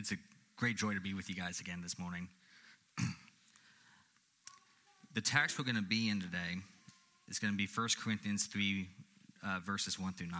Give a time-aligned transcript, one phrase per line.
[0.00, 0.16] it's a
[0.56, 2.26] great joy to be with you guys again this morning.
[5.14, 6.56] the text we're going to be in today
[7.28, 8.88] is going to be 1 Corinthians 3,
[9.44, 10.38] uh, verses 1 through 9.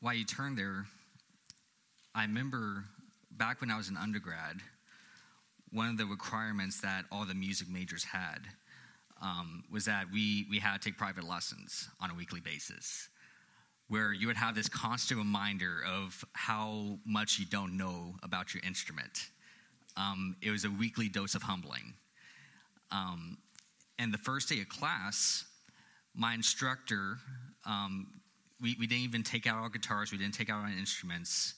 [0.00, 0.86] While you turn there,
[2.14, 2.84] I remember
[3.32, 4.60] back when I was an undergrad,
[5.72, 8.42] one of the requirements that all the music majors had
[9.20, 13.08] um, was that we, we had to take private lessons on a weekly basis,
[13.88, 18.62] where you would have this constant reminder of how much you don't know about your
[18.64, 19.30] instrument.
[19.96, 21.94] Um, it was a weekly dose of humbling.
[22.90, 23.38] Um,
[23.98, 25.44] and the first day of class,
[26.14, 27.18] my instructor,
[27.66, 28.20] um,
[28.60, 31.54] we, we didn't even take out our guitars, we didn't take out our instruments.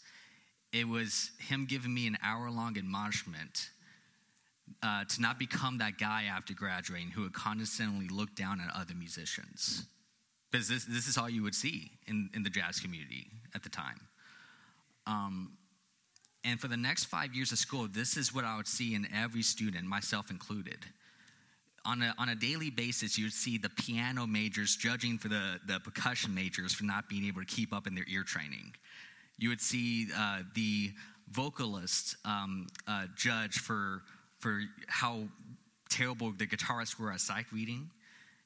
[0.72, 3.70] It was him giving me an hour long admonishment
[4.82, 8.94] uh, to not become that guy after graduating who would condescendingly look down at other
[8.94, 9.84] musicians.
[10.50, 13.68] Because this, this is all you would see in, in the jazz community at the
[13.68, 14.00] time.
[15.06, 15.52] Um,
[16.44, 19.06] and for the next five years of school, this is what I would see in
[19.14, 20.78] every student, myself included.
[21.84, 25.60] On a, on a daily basis, you would see the piano majors judging for the,
[25.66, 28.74] the percussion majors for not being able to keep up in their ear training.
[29.38, 30.92] You would see uh, the
[31.30, 34.02] vocalists um, uh, judge for
[34.40, 35.28] for how
[35.88, 37.90] terrible the guitarists were at sight reading.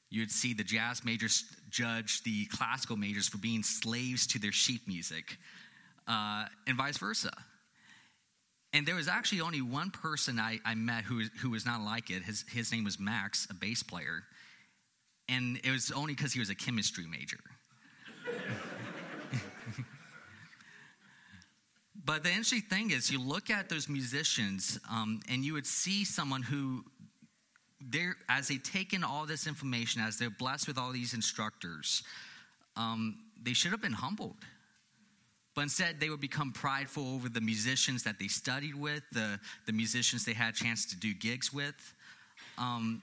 [0.09, 4.87] You'd see the jazz majors judge the classical majors for being slaves to their sheet
[4.87, 5.37] music,
[6.07, 7.31] uh, and vice versa.
[8.71, 12.09] And there was actually only one person I, I met who, who was not like
[12.09, 12.23] it.
[12.23, 14.23] His, his name was Max, a bass player.
[15.29, 17.39] And it was only because he was a chemistry major.
[22.05, 26.05] But the interesting thing is, you look at those musicians, um, and you would see
[26.05, 26.85] someone who,
[27.81, 32.03] they're, as they take in all this information, as they're blessed with all these instructors,
[32.77, 34.35] um, they should have been humbled.
[35.55, 39.71] But instead, they would become prideful over the musicians that they studied with, the, the
[39.71, 41.93] musicians they had a chance to do gigs with.
[42.57, 43.01] Um,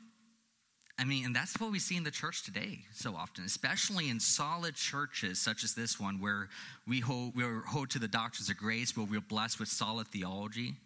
[1.03, 4.21] I mean, and that's what we see in the church today so often, especially in
[4.21, 6.49] solid churches such as this one, where
[6.87, 10.77] we hold, we hold to the doctrines of grace, where we're blessed with solid theology,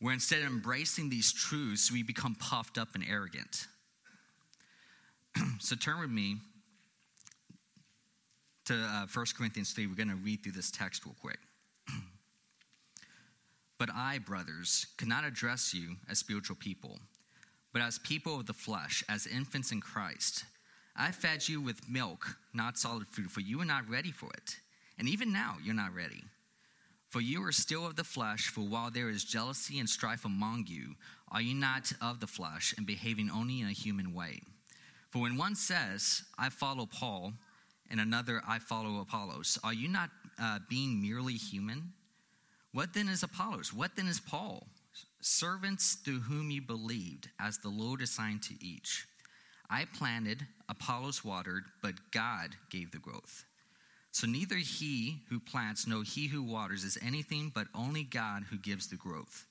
[0.00, 3.68] where instead of embracing these truths, we become puffed up and arrogant.
[5.60, 6.38] so turn with me
[8.64, 9.86] to uh, 1 Corinthians 3.
[9.86, 11.38] We're going to read through this text real quick.
[13.78, 16.98] but I, brothers, cannot address you as spiritual people
[17.72, 20.44] but as people of the flesh, as infants in Christ.
[20.96, 24.56] I fed you with milk, not solid food, for you were not ready for it.
[24.98, 26.24] And even now, you're not ready.
[27.08, 30.66] For you are still of the flesh, for while there is jealousy and strife among
[30.68, 30.94] you,
[31.32, 34.42] are you not of the flesh and behaving only in a human way?
[35.10, 37.32] For when one says, I follow Paul,
[37.90, 40.10] and another, I follow Apollos, are you not
[40.40, 41.92] uh, being merely human?
[42.72, 43.74] What then is Apollos?
[43.74, 44.68] What then is Paul?
[45.20, 49.06] Servants through whom you believed, as the Lord assigned to each.
[49.68, 53.44] I planted, Apollos watered, but God gave the growth.
[54.12, 58.56] So neither he who plants nor he who waters is anything but only God who
[58.58, 59.46] gives the growth.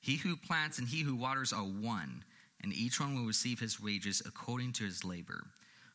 [0.00, 2.24] He who plants and he who waters are one,
[2.62, 5.44] and each one will receive his wages according to his labor.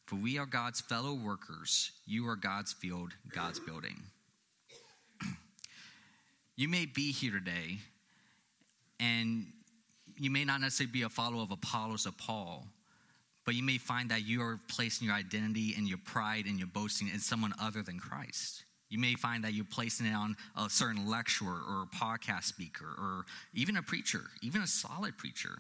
[0.05, 1.91] For we are God's fellow workers.
[2.05, 4.03] You are God's field, God's building.
[6.55, 7.79] you may be here today
[9.03, 9.47] and
[10.17, 12.67] you may not necessarily be a follower of Apollos or Paul,
[13.45, 16.67] but you may find that you are placing your identity and your pride and your
[16.67, 18.63] boasting in someone other than Christ.
[18.89, 22.85] You may find that you're placing it on a certain lecturer or a podcast speaker
[22.85, 25.57] or even a preacher, even a solid preacher.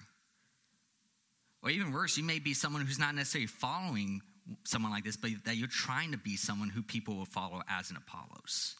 [1.63, 4.21] Or even worse, you may be someone who's not necessarily following
[4.65, 7.89] someone like this, but that you're trying to be someone who people will follow as
[7.89, 8.75] an Apollos.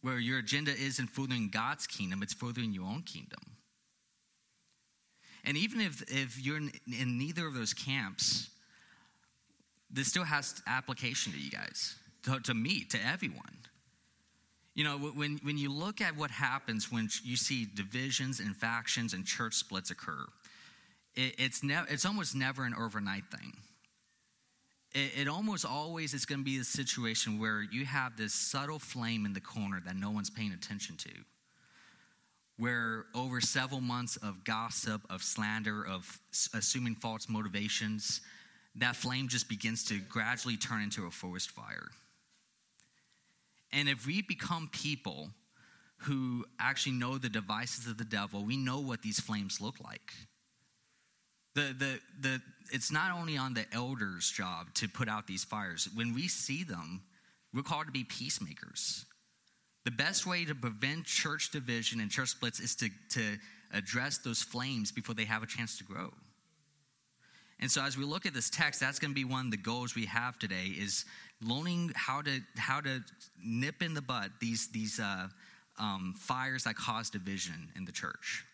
[0.00, 3.40] Where your agenda isn't furthering God's kingdom, it's furthering your own kingdom.
[5.44, 8.50] And even if, if you're in, neither of those camps,
[9.90, 13.56] this still has application to you guys, to, to me, to everyone.
[14.74, 19.14] You know, when, when you look at what happens when you see divisions and factions
[19.14, 20.24] and church splits occur,
[21.14, 23.52] it, it's, it's almost never an overnight thing.
[24.94, 28.78] It, it almost always is going to be a situation where you have this subtle
[28.78, 31.10] flame in the corner that no one's paying attention to
[32.60, 36.20] where over several months of gossip, of slander, of
[36.52, 38.20] assuming false motivations,
[38.74, 41.88] that flame just begins to gradually turn into a forest fire.
[43.72, 45.30] And if we become people
[46.02, 50.12] who actually know the devices of the devil, we know what these flames look like.
[51.54, 52.42] The, the, the
[52.72, 55.88] it's not only on the elders' job to put out these fires.
[55.94, 57.02] When we see them,
[57.54, 59.06] we're called to be peacemakers.
[59.84, 63.38] The best way to prevent church division and church splits is to, to
[63.72, 66.12] address those flames before they have a chance to grow.
[67.60, 69.56] And so as we look at this text, that's going to be one of the
[69.58, 71.04] goals we have today is
[71.42, 73.02] learning how to how to
[73.42, 75.28] nip in the bud these these uh,
[75.78, 78.44] um, fires that cause division in the church.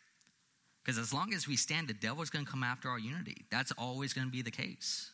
[0.85, 3.45] Because as long as we stand, the devil is going to come after our unity.
[3.51, 5.11] That's always going to be the case.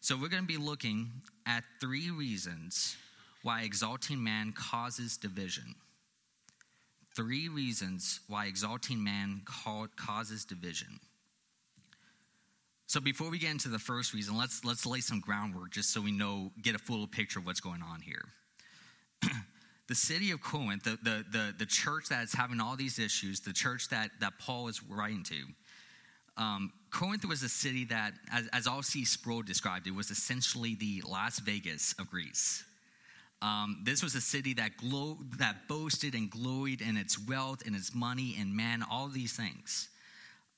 [0.00, 1.10] So we're going to be looking
[1.46, 2.96] at three reasons
[3.42, 5.74] why exalting man causes division.
[7.16, 9.42] Three reasons why exalting man
[9.96, 11.00] causes division.
[12.86, 16.00] So before we get into the first reason, let's let's lay some groundwork just so
[16.00, 18.24] we know get a full picture of what's going on here.
[19.88, 23.52] the city of Corinth, the, the, the, the, church that's having all these issues, the
[23.52, 25.34] church that, that Paul is writing to,
[26.36, 29.04] um, Corinth was a city that, as, as R.C.
[29.04, 32.64] Sproul described it, was essentially the Las Vegas of Greece.
[33.42, 37.74] Um, this was a city that glo- that boasted and gloried in its wealth and
[37.74, 39.88] its money and man, all these things.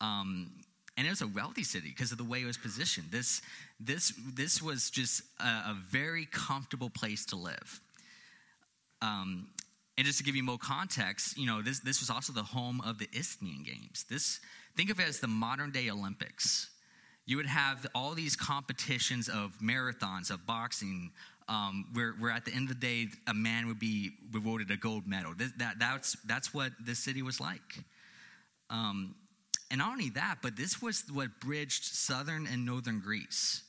[0.00, 0.50] Um,
[0.96, 3.10] and it was a wealthy city because of the way it was positioned.
[3.10, 3.40] This,
[3.80, 7.80] this, this was just a, a very comfortable place to live.
[9.00, 9.48] Um,
[9.96, 12.80] and just to give you more context, you know, this, this was also the home
[12.84, 14.04] of the Isthmian Games.
[14.08, 14.40] This,
[14.76, 16.70] think of it as the modern day Olympics.
[17.24, 21.12] You would have all these competitions of marathons, of boxing,
[21.48, 24.76] um, where, where at the end of the day, a man would be rewarded a
[24.76, 25.32] gold medal.
[25.36, 27.84] That, that, that's, that's what this city was like.
[28.70, 29.14] Um,
[29.70, 33.62] and not only that, but this was what bridged southern and northern Greece,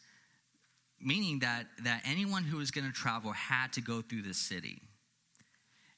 [1.00, 4.82] meaning that, that anyone who was going to travel had to go through this city.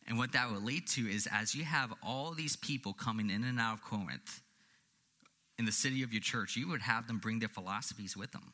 [0.08, 3.44] And what that would lead to is as you have all these people coming in
[3.44, 4.42] and out of Corinth
[5.58, 8.54] in the city of your church, you would have them bring their philosophies with them.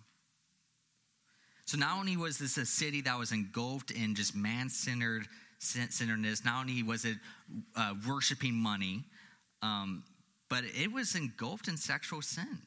[1.71, 5.25] So not only was this a city that was engulfed in just man centered
[5.59, 7.15] centeredness, not only was it
[7.77, 9.06] uh, worshiping money,
[9.62, 10.03] um,
[10.50, 12.59] but it was engulfed in sexual sin.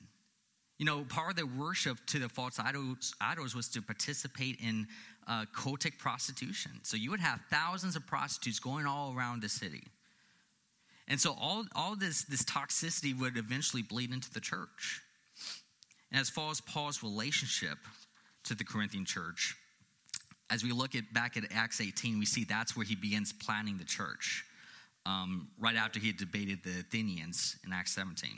[0.79, 4.87] You know, part of the worship to the false idols, idols was to participate in
[5.29, 6.71] uh, cultic prostitution.
[6.83, 9.83] So you would have thousands of prostitutes going all around the city.
[11.09, 15.03] And so all, all this, this toxicity would eventually bleed into the church.
[16.11, 17.77] And as far as Paul's relationship
[18.45, 19.57] to the Corinthian church,
[20.51, 23.79] as we look at back at Acts 18, we see that's where he begins planning
[23.79, 24.45] the church
[25.07, 28.31] um, right after he had debated the Athenians in Acts 17.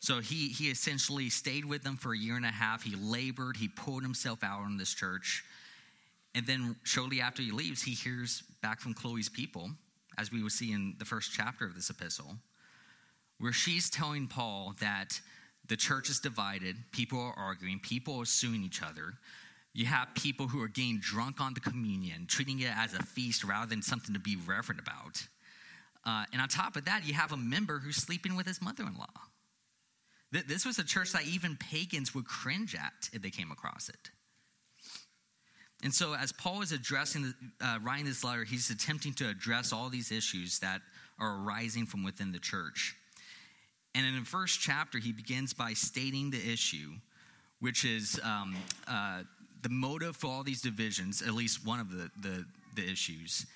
[0.00, 2.82] So he, he essentially stayed with them for a year and a half.
[2.82, 5.44] He labored, he poured himself out on this church.
[6.34, 9.70] And then shortly after he leaves, he hears back from Chloe's people,
[10.18, 12.36] as we will see in the first chapter of this epistle,
[13.38, 15.20] where she's telling Paul that
[15.68, 19.14] the church is divided, people are arguing, people are suing each other.
[19.74, 23.42] You have people who are getting drunk on the communion, treating it as a feast
[23.42, 25.26] rather than something to be reverent about.
[26.04, 28.82] Uh, and on top of that, you have a member who's sleeping with his mother
[28.82, 29.06] in law.
[30.32, 33.88] Th- this was a church that even pagans would cringe at if they came across
[33.88, 34.10] it.
[35.82, 39.88] And so, as Paul is addressing, uh, writing this letter, he's attempting to address all
[39.88, 40.80] these issues that
[41.18, 42.94] are arising from within the church.
[43.94, 46.92] And in the first chapter, he begins by stating the issue,
[47.60, 48.56] which is um,
[48.88, 49.22] uh,
[49.62, 52.44] the motive for all these divisions, at least one of the, the,
[52.74, 53.46] the issues,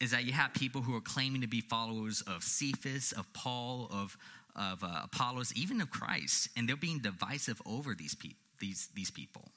[0.00, 3.88] is that you have people who are claiming to be followers of Cephas, of Paul,
[3.90, 4.16] of,
[4.54, 9.10] of uh, Apollos, even of Christ, and they're being divisive over these, pe- these, these
[9.10, 9.48] people.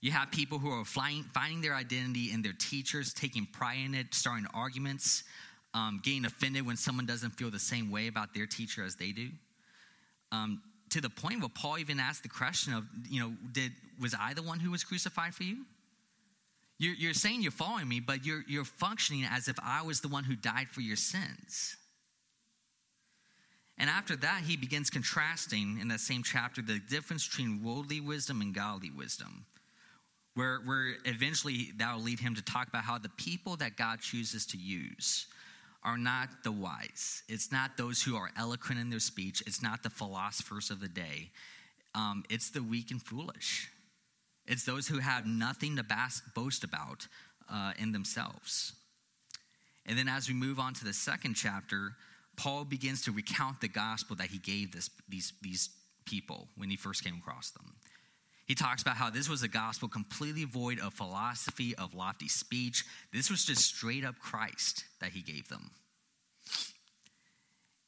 [0.00, 3.94] You have people who are flying, finding their identity in their teachers, taking pride in
[3.94, 5.24] it, starting arguments,
[5.74, 9.12] um, getting offended when someone doesn't feel the same way about their teacher as they
[9.12, 9.28] do.
[10.32, 14.14] Um, to the point where Paul even asked the question of, you know, did was
[14.18, 15.64] I the one who was crucified for you?
[16.78, 20.08] You're, you're saying you're following me, but you're, you're functioning as if I was the
[20.08, 21.76] one who died for your sins.
[23.76, 28.40] And after that, he begins contrasting in that same chapter the difference between worldly wisdom
[28.40, 29.44] and godly wisdom,
[30.34, 34.00] where, where eventually that will lead him to talk about how the people that God
[34.00, 35.26] chooses to use
[35.88, 37.22] are not the wise.
[37.28, 39.42] It's not those who are eloquent in their speech.
[39.46, 41.30] It's not the philosophers of the day.
[41.94, 43.70] Um, it's the weak and foolish.
[44.46, 45.84] It's those who have nothing to
[46.34, 47.08] boast about
[47.50, 48.74] uh, in themselves.
[49.86, 51.92] And then as we move on to the second chapter,
[52.36, 55.70] Paul begins to recount the gospel that he gave this, these, these
[56.04, 57.76] people when he first came across them.
[58.48, 62.82] He talks about how this was a gospel completely void of philosophy, of lofty speech.
[63.12, 65.70] This was just straight up Christ that he gave them.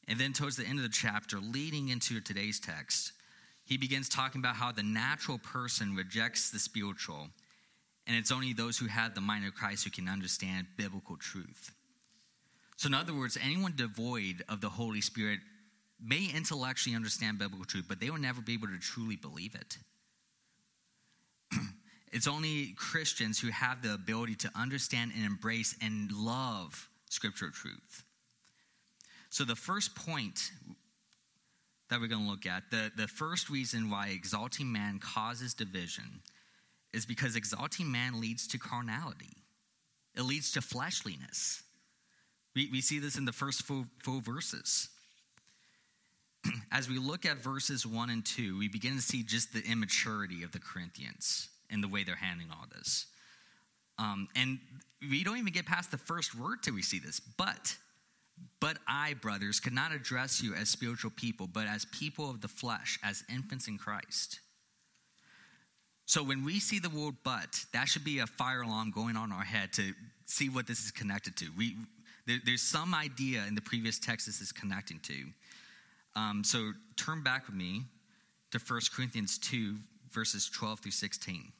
[0.06, 3.12] And then, towards the end of the chapter, leading into today's text,
[3.64, 7.28] he begins talking about how the natural person rejects the spiritual,
[8.06, 11.72] and it's only those who have the mind of Christ who can understand biblical truth.
[12.76, 15.38] So, in other words, anyone devoid of the Holy Spirit
[16.02, 19.78] may intellectually understand biblical truth, but they will never be able to truly believe it.
[22.12, 28.04] It's only Christians who have the ability to understand and embrace and love scriptural truth.
[29.30, 30.50] So, the first point
[31.88, 36.20] that we're going to look at, the, the first reason why exalting man causes division
[36.92, 39.36] is because exalting man leads to carnality,
[40.16, 41.62] it leads to fleshliness.
[42.56, 44.88] We, we see this in the first four, four verses.
[46.72, 50.42] As we look at verses 1 and 2, we begin to see just the immaturity
[50.42, 53.06] of the Corinthians and the way they're handling all this.
[53.98, 54.58] Um, and
[55.08, 57.20] we don't even get past the first word till we see this.
[57.20, 57.76] But,
[58.60, 62.48] but I, brothers, could not address you as spiritual people, but as people of the
[62.48, 64.40] flesh, as infants in Christ.
[66.06, 69.30] So when we see the word but, that should be a fire alarm going on
[69.30, 69.92] in our head to
[70.26, 71.46] see what this is connected to.
[71.56, 71.76] We,
[72.26, 75.26] there, there's some idea in the previous text this is connecting to.
[76.16, 77.82] Um, so turn back with me
[78.50, 79.76] to 1 Corinthians 2,
[80.10, 81.52] verses 12 through 16.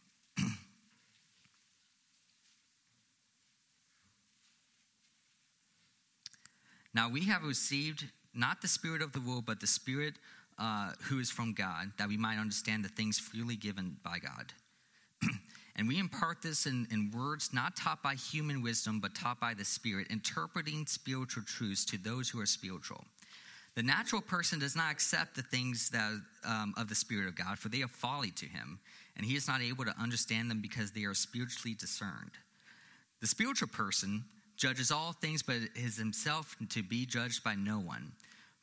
[6.94, 8.04] Now we have received
[8.34, 10.14] not the spirit of the world, but the spirit
[10.58, 14.52] uh, who is from God, that we might understand the things freely given by God.
[15.76, 19.54] and we impart this in, in words not taught by human wisdom, but taught by
[19.54, 23.04] the Spirit, interpreting spiritual truths to those who are spiritual.
[23.76, 26.12] The natural person does not accept the things that,
[26.44, 28.80] um, of the Spirit of God, for they are folly to him,
[29.16, 32.32] and he is not able to understand them because they are spiritually discerned.
[33.20, 34.24] The spiritual person
[34.60, 38.12] judges all things, but is himself to be judged by no one.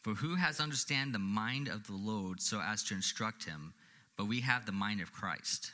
[0.04, 3.74] For who has understand the mind of the Lord so as to instruct him?
[4.16, 5.74] But we have the mind of Christ.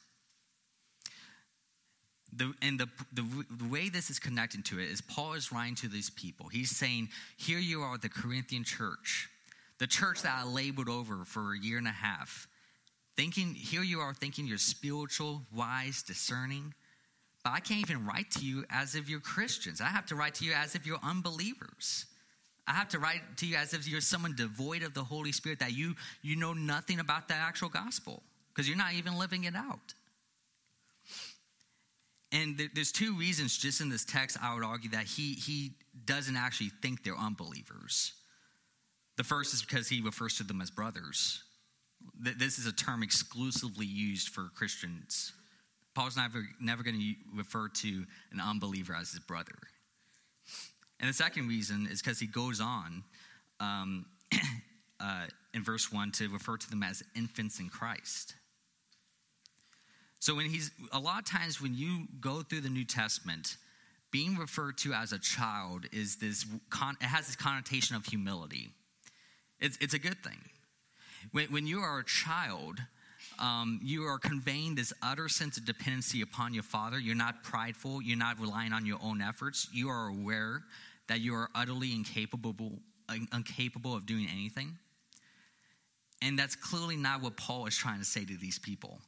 [2.36, 5.76] The, and the, the, the, way this is connected to it is Paul is writing
[5.76, 6.48] to these people.
[6.48, 9.30] He's saying, Here you are, the Corinthian church,
[9.78, 12.48] the church that I labored over for a year and a half.
[13.16, 16.74] Thinking, here you are thinking you're spiritual, wise, discerning.
[17.46, 19.82] I can't even write to you as if you're Christians.
[19.82, 22.06] I have to write to you as if you're unbelievers.
[22.66, 25.60] I have to write to you as if you're someone devoid of the Holy Spirit,
[25.60, 29.56] that you, you know nothing about the actual gospel because you're not even living it
[29.56, 29.94] out.
[32.32, 35.74] And there's two reasons just in this text, I would argue, that he, he
[36.06, 38.14] doesn't actually think they're unbelievers.
[39.18, 41.44] The first is because he refers to them as brothers.
[42.20, 45.34] This is a term exclusively used for Christians.
[45.94, 49.56] Paul's never, never going to refer to an unbeliever as his brother.
[51.00, 53.04] And the second reason is because he goes on
[53.60, 54.06] um,
[55.00, 58.36] uh, in verse 1 to refer to them as infants in Christ.
[60.20, 63.58] So when he's a lot of times when you go through the New Testament,
[64.10, 68.70] being referred to as a child is this it has this connotation of humility.
[69.60, 70.40] It's, it's a good thing.
[71.32, 72.80] When, when you are a child,
[73.40, 77.00] um, you are conveying this utter sense of dependency upon your father.
[77.00, 78.02] You're not prideful.
[78.02, 79.68] You're not relying on your own efforts.
[79.74, 80.64] You are aware
[81.08, 82.56] that you are utterly incapable,
[83.34, 84.78] incapable of doing anything.
[86.22, 89.00] And that's clearly not what Paul is trying to say to these people.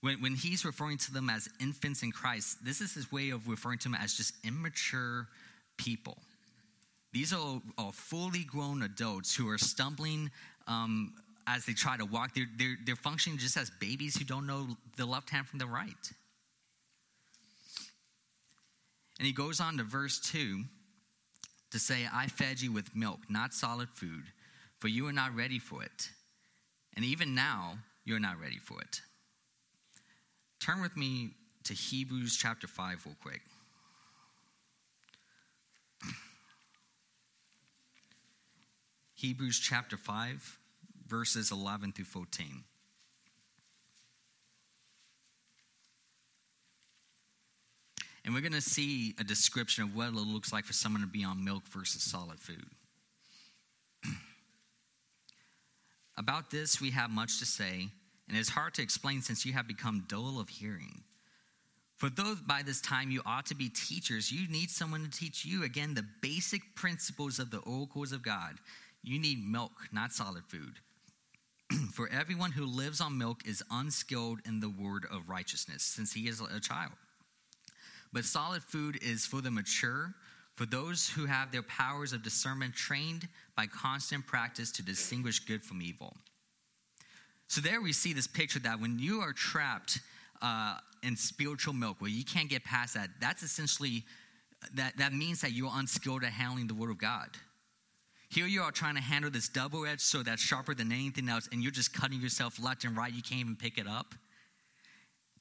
[0.00, 3.48] When, when he's referring to them as infants in Christ, this is his way of
[3.48, 5.28] referring to them as just immature
[5.76, 6.16] people.
[7.12, 10.30] These are, are fully grown adults who are stumbling
[10.66, 11.12] um,
[11.54, 12.34] as they try to walk.
[12.34, 15.66] They're, they're, they're functioning just as babies who don't know the left hand from the
[15.66, 16.10] right.
[19.18, 20.62] And he goes on to verse 2
[21.72, 24.24] to say, I fed you with milk, not solid food,
[24.78, 26.10] for you are not ready for it.
[26.96, 29.02] And even now, you're not ready for it.
[30.58, 31.30] Turn with me
[31.64, 33.42] to Hebrews chapter 5, real quick.
[39.14, 40.59] Hebrews chapter 5,
[41.10, 42.64] verses 11 through 14.
[48.24, 51.08] And we're going to see a description of what it looks like for someone to
[51.08, 52.66] be on milk versus solid food.
[56.16, 57.88] About this, we have much to say
[58.30, 61.02] and it's hard to explain since you have become dull of hearing.
[61.96, 65.44] For though by this time you ought to be teachers, you need someone to teach
[65.44, 68.58] you again the basic principles of the oracles of God.
[69.02, 70.74] You need milk, not solid food.
[71.92, 76.28] For everyone who lives on milk is unskilled in the word of righteousness, since he
[76.28, 76.92] is a child.
[78.12, 80.14] But solid food is for the mature,
[80.56, 85.62] for those who have their powers of discernment trained by constant practice to distinguish good
[85.64, 86.16] from evil.
[87.46, 90.00] So there we see this picture that when you are trapped
[90.42, 94.04] uh, in spiritual milk, where you can't get past that, that's essentially
[94.74, 97.28] that that means that you're unskilled at handling the Word of God.
[98.30, 101.48] Here you are trying to handle this double edged sword that's sharper than anything else,
[101.50, 103.12] and you're just cutting yourself left and right.
[103.12, 104.14] You can't even pick it up.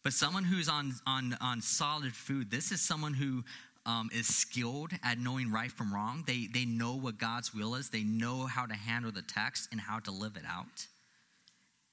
[0.03, 3.43] But someone who's on on on solid food, this is someone who
[3.85, 6.23] um, is skilled at knowing right from wrong.
[6.25, 7.91] They they know what God's will is.
[7.91, 10.87] They know how to handle the text and how to live it out.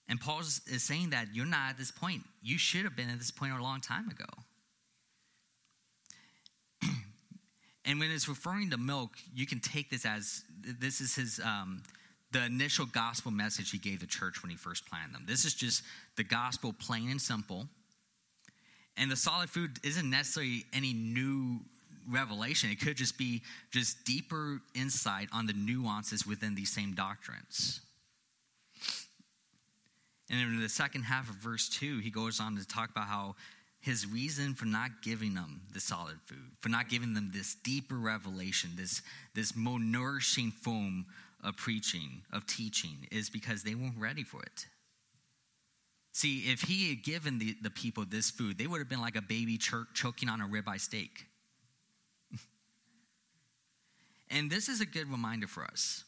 [0.08, 2.22] And Paul is saying that you're not at this point.
[2.42, 4.24] You should have been at this point a long time ago.
[7.86, 10.42] And when it's referring to milk, you can take this as
[10.80, 11.82] this is his um,
[12.32, 15.24] the initial gospel message he gave the church when he first planted them.
[15.26, 15.82] This is just
[16.16, 17.68] the gospel, plain and simple.
[18.96, 21.60] And the solid food isn't necessarily any new
[22.10, 22.70] revelation.
[22.70, 27.80] It could just be just deeper insight on the nuances within these same doctrines.
[30.28, 33.36] And in the second half of verse 2, he goes on to talk about how
[33.86, 37.94] his reason for not giving them the solid food, for not giving them this deeper
[37.94, 39.00] revelation, this,
[39.32, 41.06] this more nourishing form
[41.44, 44.66] of preaching, of teaching, is because they weren't ready for it.
[46.10, 49.14] See, if he had given the, the people this food, they would have been like
[49.14, 51.26] a baby ch- choking on a ribeye steak.
[54.32, 56.02] and this is a good reminder for us.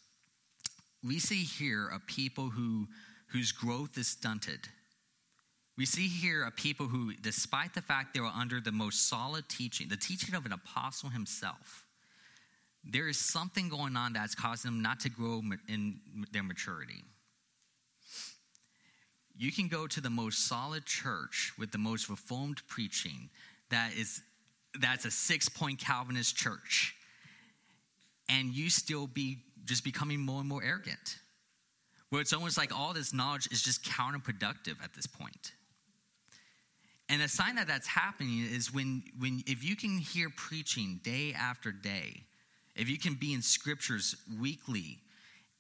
[1.05, 2.89] We see here a people who
[3.29, 4.67] whose growth is stunted.
[5.79, 9.49] We see here a people who, despite the fact they were under the most solid
[9.49, 11.85] teaching, the teaching of an apostle himself,
[12.85, 16.01] there is something going on that's causing them not to grow in
[16.33, 17.05] their maturity.
[19.37, 23.31] You can go to the most solid church with the most reformed preaching
[23.71, 24.21] that is
[24.81, 26.97] that's a six-point Calvinist church,
[28.29, 31.19] and you still be just becoming more and more arrogant
[32.11, 35.53] where it's almost like all this knowledge is just counterproductive at this point.
[37.09, 41.35] And a sign that that's happening is when, when if you can hear preaching day
[41.39, 42.25] after day,
[42.77, 44.99] if you can be in scriptures weekly,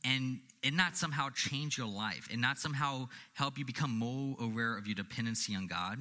[0.04, 4.76] and it not somehow change your life, and not somehow help you become more aware
[4.76, 5.98] of your dependency on God,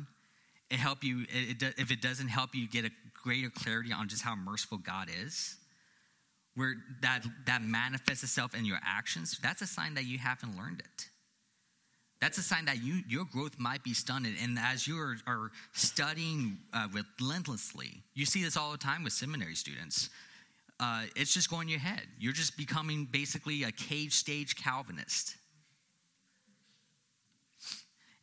[0.70, 1.26] it help you.
[1.30, 4.78] It, it, if it doesn't help you get a greater clarity on just how merciful
[4.78, 5.56] God is,
[6.56, 10.82] where that, that manifests itself in your actions, that's a sign that you haven't learned
[10.82, 11.10] it.
[12.20, 14.34] That's a sign that you, your growth might be stunted.
[14.42, 16.88] And as you are, are studying uh,
[17.20, 20.10] relentlessly, you see this all the time with seminary students.
[20.80, 22.04] Uh, it's just going in your head.
[22.20, 25.36] You're just becoming basically a cage stage Calvinist.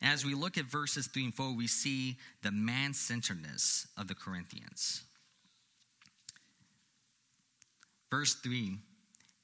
[0.01, 4.07] And as we look at verses 3 and 4, we see the man centeredness of
[4.07, 5.03] the Corinthians.
[8.11, 8.77] Verse 3,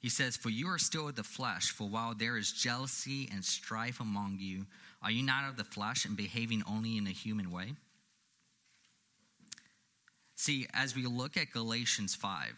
[0.01, 3.45] he says, For you are still of the flesh, for while there is jealousy and
[3.45, 4.65] strife among you,
[5.03, 7.73] are you not of the flesh and behaving only in a human way?
[10.35, 12.53] See, as we look at Galatians 5,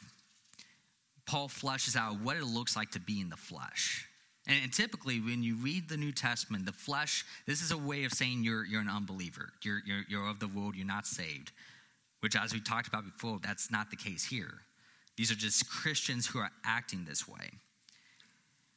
[1.26, 4.08] Paul fleshes out what it looks like to be in the flesh.
[4.46, 8.12] And, typically, when you read the New Testament, the flesh, this is a way of
[8.12, 9.50] saying you're, you're an unbeliever.
[9.62, 11.52] You're, you're, you're of the world, you're not saved.
[12.20, 14.60] Which, as we talked about before, that's not the case here.
[15.16, 17.52] These are just Christians who are acting this way.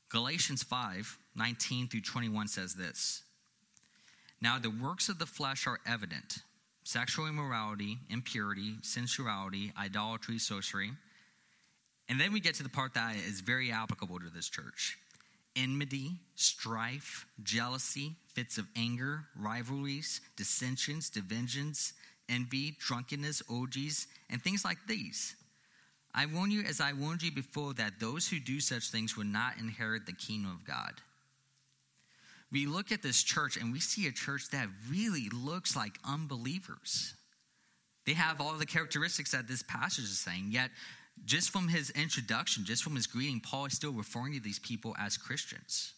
[0.08, 3.22] Galatians 5 19 through 21 says this
[4.40, 6.38] Now the works of the flesh are evident
[6.84, 10.92] sexual immorality, impurity, sensuality, idolatry, sorcery.
[12.08, 14.98] And then we get to the part that is very applicable to this church
[15.56, 21.94] enmity, strife, jealousy, fits of anger, rivalries, dissensions, divisions,
[22.28, 25.34] envy, drunkenness, orgies, and things like these
[26.16, 29.24] I warn you, as I warned you before, that those who do such things will
[29.24, 30.94] not inherit the kingdom of God.
[32.50, 37.14] We look at this church and we see a church that really looks like unbelievers.
[38.06, 40.70] They have all the characteristics that this passage is saying, yet,
[41.26, 44.96] just from his introduction, just from his greeting, Paul is still referring to these people
[44.98, 45.92] as Christians,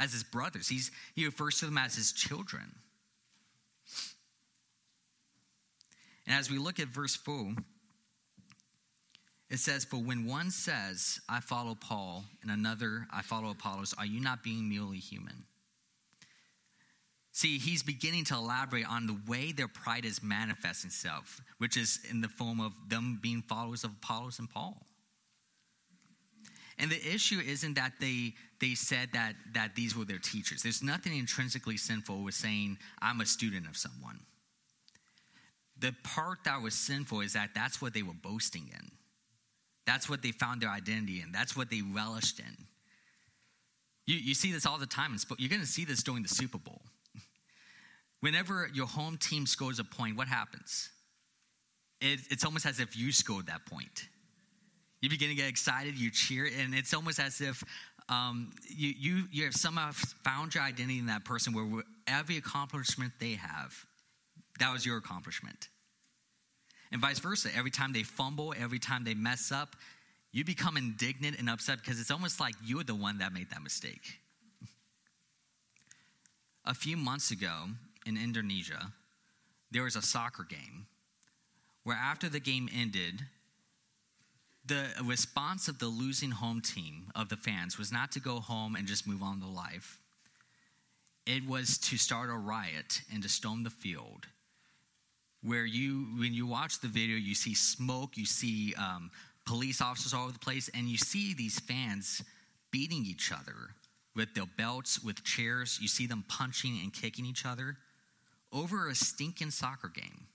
[0.00, 0.68] as his brothers.
[0.68, 2.74] He's, he refers to them as his children.
[6.26, 7.54] And as we look at verse 4,
[9.50, 14.06] it says, For when one says, I follow Paul, and another, I follow Apollos, are
[14.06, 15.44] you not being merely human?
[17.32, 22.00] See, he's beginning to elaborate on the way their pride is manifesting itself, which is
[22.10, 24.76] in the form of them being followers of Apollos and Paul.
[26.78, 30.62] And the issue isn't that they, they said that, that these were their teachers.
[30.62, 34.20] There's nothing intrinsically sinful with saying, I'm a student of someone.
[35.78, 38.90] The part that was sinful is that that's what they were boasting in.
[39.88, 41.32] That's what they found their identity in.
[41.32, 42.66] That's what they relished in.
[44.06, 45.16] You, you see this all the time.
[45.38, 46.82] You're going to see this during the Super Bowl.
[48.20, 50.90] Whenever your home team scores a point, what happens?
[52.02, 54.08] It, it's almost as if you scored that point.
[55.00, 57.64] You begin to get excited, you cheer, and it's almost as if
[58.10, 63.14] um, you, you, you have somehow found your identity in that person where every accomplishment
[63.20, 63.86] they have,
[64.60, 65.68] that was your accomplishment.
[66.90, 67.50] And vice versa.
[67.54, 69.76] Every time they fumble, every time they mess up,
[70.32, 73.62] you become indignant and upset because it's almost like you're the one that made that
[73.62, 74.18] mistake.
[76.64, 77.68] A few months ago
[78.06, 78.92] in Indonesia,
[79.70, 80.86] there was a soccer game
[81.82, 83.22] where after the game ended,
[84.64, 88.76] the response of the losing home team of the fans was not to go home
[88.76, 89.98] and just move on to life.
[91.24, 94.26] It was to start a riot and to storm the field.
[95.42, 99.10] Where you, when you watch the video, you see smoke, you see um,
[99.46, 102.22] police officers all over the place, and you see these fans
[102.70, 103.74] beating each other
[104.14, 105.78] with their belts, with chairs.
[105.80, 107.76] You see them punching and kicking each other
[108.52, 110.26] over a stinking soccer game.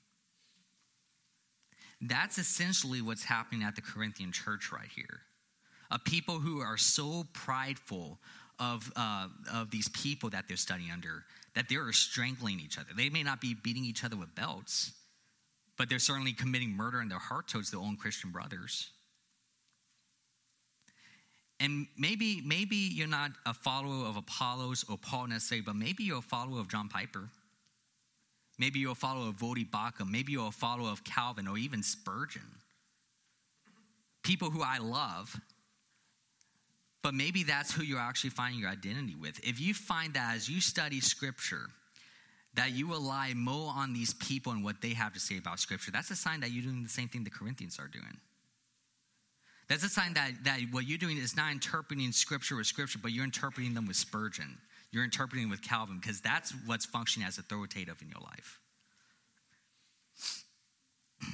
[2.00, 5.22] That's essentially what's happening at the Corinthian church right here.
[5.92, 8.20] A people who are so prideful
[8.60, 11.24] of, uh, of these people that they're studying under
[11.56, 12.90] that they're strangling each other.
[12.96, 14.94] They may not be beating each other with belts,
[15.78, 18.90] but they're certainly committing murder in their heart towards their own Christian brothers.
[21.60, 26.18] And maybe, maybe you're not a follower of Apollos or Paul necessarily, but maybe you're
[26.18, 27.30] a follower of John Piper.
[28.60, 30.10] Maybe you're a follower of Voddie Baucham.
[30.10, 32.42] Maybe you're a follower of Calvin or even Spurgeon.
[34.24, 35.40] People who I love,
[37.04, 39.40] but maybe that's who you're actually finding your identity with.
[39.44, 41.68] If you find that as you study Scripture,
[42.56, 45.92] that you rely more on these people and what they have to say about Scripture,
[45.92, 48.18] that's a sign that you're doing the same thing the Corinthians are doing.
[49.68, 53.12] That's a sign that, that what you're doing is not interpreting Scripture with Scripture, but
[53.12, 54.58] you're interpreting them with Spurgeon
[54.94, 58.60] you're interpreting with Calvin because that's what's functioning as authoritative in your life.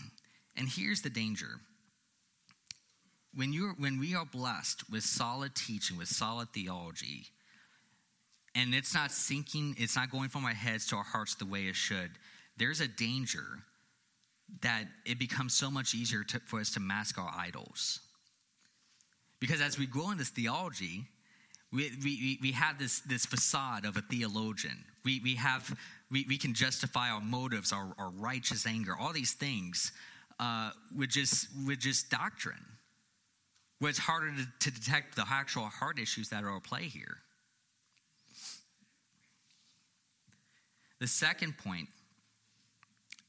[0.55, 1.61] And here's the danger.
[3.39, 7.27] When, you're, when we are blessed with solid teaching, with solid theology,
[8.53, 11.61] and it's not sinking, it's not going from our heads to our hearts the way
[11.61, 12.11] it should,
[12.57, 13.63] there's a danger
[14.61, 18.01] that it becomes so much easier to, for us to mask our idols.
[19.39, 21.05] Because as we grow in this theology,
[21.71, 24.83] we, we, we have this, this facade of a theologian.
[25.05, 25.79] We, we, have,
[26.11, 29.93] we, we can justify our motives, our, our righteous anger, all these things
[30.41, 32.65] uh, with, just, with just doctrine,
[33.79, 37.17] where it's harder to, to detect the actual heart issues that are at play here.
[40.99, 41.87] The second point,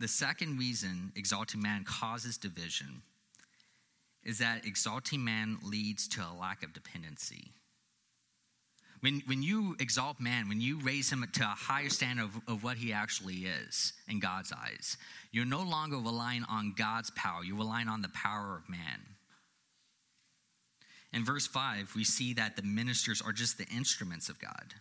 [0.00, 3.02] the second reason exalting man causes division
[4.24, 7.52] is that exalting man leads to a lack of dependency.
[9.00, 12.64] When, when you exalt man, when you raise him to a higher standard of, of
[12.64, 14.98] what he actually is in God's eyes,
[15.32, 19.00] you're no longer relying on God's power, you're relying on the power of man.
[21.12, 24.75] In verse 5, we see that the ministers are just the instruments of God.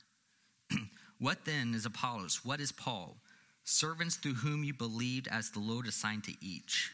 [1.20, 2.42] what then is Apollos?
[2.44, 3.18] What is Paul?
[3.63, 6.92] Servants through whom you believed as the Lord assigned to each.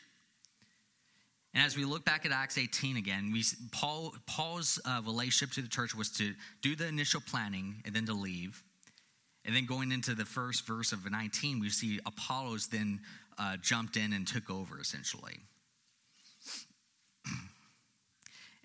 [1.53, 5.61] And as we look back at Acts 18 again, we, Paul, Paul's uh, relationship to
[5.61, 8.61] the church was to do the initial planning and then to leave.
[9.45, 12.99] And then going into the first verse of 19, we see Apollos then
[13.37, 15.39] uh, jumped in and took over essentially.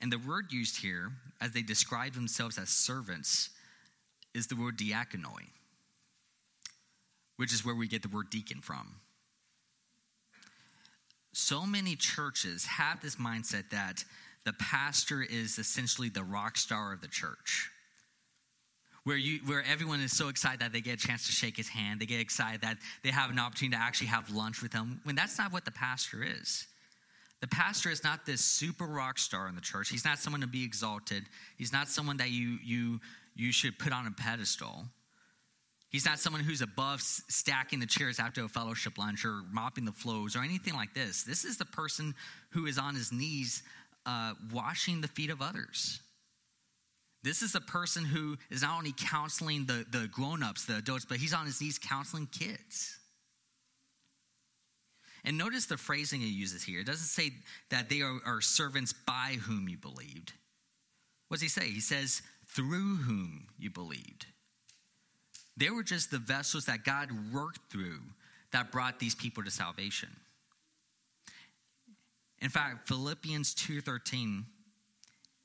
[0.00, 3.50] And the word used here, as they describe themselves as servants,
[4.34, 5.48] is the word diakonoi,
[7.36, 9.00] which is where we get the word deacon from
[11.32, 14.04] so many churches have this mindset that
[14.44, 17.70] the pastor is essentially the rock star of the church.
[19.04, 21.68] Where, you, where everyone is so excited that they get a chance to shake his
[21.68, 25.00] hand, they get excited that they have an opportunity to actually have lunch with him,
[25.04, 26.66] when that's not what the pastor is.
[27.40, 29.88] The pastor is not this super rock star in the church.
[29.88, 31.24] He's not someone to be exalted.
[31.56, 33.00] He's not someone that you, you,
[33.34, 34.84] you should put on a pedestal.
[35.88, 39.92] He's not someone who's above stacking the chairs after a fellowship lunch or mopping the
[39.92, 41.24] floors or anything like this.
[41.24, 42.14] This is the person
[42.50, 43.62] who is on his knees
[44.06, 46.00] uh, washing the feet of others.
[47.22, 51.04] This is the person who is not only counseling the, the grown ups, the adults,
[51.04, 52.99] but he's on his knees counseling kids.
[55.24, 56.80] And notice the phrasing he uses here.
[56.80, 57.32] It doesn't say
[57.70, 60.32] that they are, are servants by whom you believed.
[61.28, 61.68] What does he say?
[61.68, 64.26] He says, through whom you believed.
[65.56, 68.00] They were just the vessels that God worked through
[68.52, 70.08] that brought these people to salvation.
[72.40, 74.44] In fact, Philippians 2:13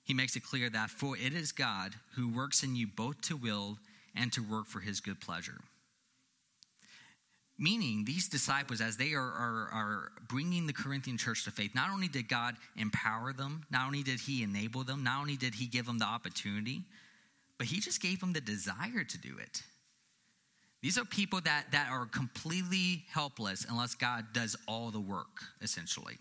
[0.06, 3.36] he makes it clear that for it is God who works in you both to
[3.36, 3.80] will
[4.16, 5.62] and to work for his good pleasure.
[7.58, 11.90] Meaning, these disciples, as they are, are, are, bringing the Corinthian church to faith, not
[11.90, 15.66] only did God empower them, not only did He enable them, not only did He
[15.66, 16.84] give them the opportunity,
[17.58, 19.64] but He just gave them the desire to do it.
[20.82, 26.18] These are people that, that are completely helpless unless God does all the work, essentially.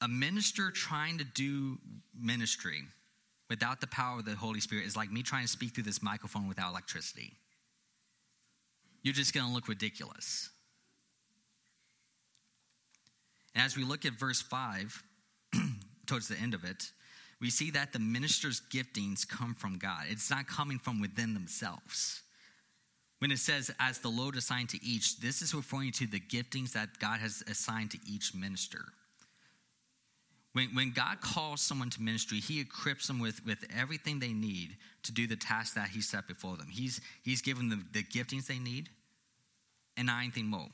[0.00, 1.78] A minister trying to do
[2.20, 2.82] ministry
[3.48, 6.02] without the power of the Holy Spirit is like me trying to speak through this
[6.02, 7.32] microphone without electricity
[9.02, 10.50] you're just going to look ridiculous.
[13.54, 15.02] And as we look at verse 5,
[16.06, 16.90] towards the end of it,
[17.40, 20.04] we see that the minister's giftings come from God.
[20.08, 22.22] It's not coming from within themselves.
[23.18, 26.72] When it says, as the load assigned to each, this is referring to the giftings
[26.72, 28.84] that God has assigned to each minister.
[30.52, 34.76] When, when God calls someone to ministry, He equips them with, with everything they need
[35.02, 36.68] to do the task that He set before them.
[36.70, 38.88] He's, he's given them the giftings they need
[39.96, 40.68] and not anything more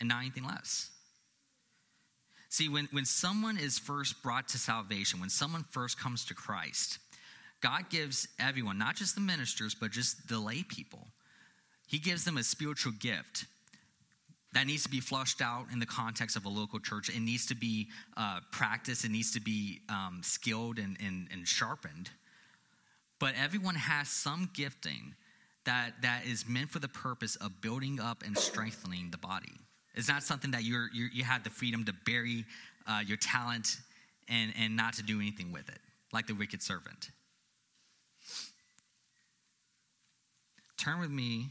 [0.00, 0.90] and not anything less.
[2.48, 6.98] See, when, when someone is first brought to salvation, when someone first comes to Christ,
[7.60, 11.08] God gives everyone, not just the ministers, but just the lay people,
[11.86, 13.46] He gives them a spiritual gift
[14.54, 17.08] that needs to be flushed out in the context of a local church.
[17.08, 21.46] It needs to be uh, practiced, it needs to be um, skilled and, and, and
[21.46, 22.10] sharpened.
[23.18, 25.14] But everyone has some gifting
[25.64, 29.52] that, that is meant for the purpose of building up and strengthening the body.
[29.94, 32.44] It's not something that you're, you're you have the freedom to bury
[32.86, 33.78] uh, your talent
[34.28, 35.78] and, and not to do anything with it,
[36.12, 37.10] like the wicked servant.
[40.76, 41.48] Turn with me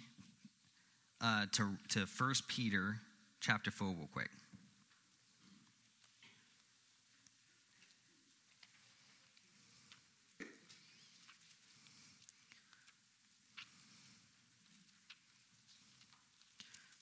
[1.24, 2.98] uh, to, to 1 Peter
[3.40, 4.30] chapter 4 real quick.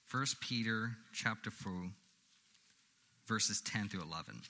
[0.06, 1.72] First Peter chapter 4,
[3.28, 4.42] verses 10 through 11.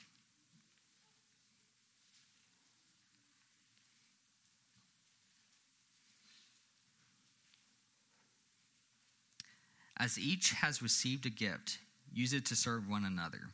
[10.01, 11.77] As each has received a gift,
[12.11, 13.51] use it to serve one another.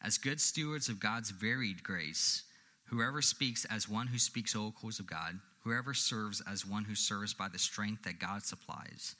[0.00, 2.44] As good stewards of God's varied grace,
[2.86, 7.34] whoever speaks as one who speaks oracles of God, whoever serves as one who serves
[7.34, 9.14] by the strength that God supplies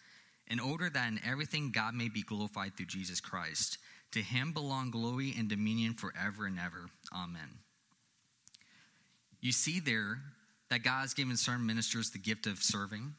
[0.46, 3.76] in order that in everything God may be glorified through Jesus Christ.
[4.12, 6.86] To him belong glory and dominion forever and ever.
[7.14, 7.58] Amen.
[9.42, 10.18] You see there
[10.70, 13.14] that God has given certain ministers the gift of serving,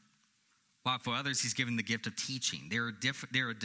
[0.86, 2.68] while for others, he's given the gift of teaching.
[2.70, 3.56] There are different, there are,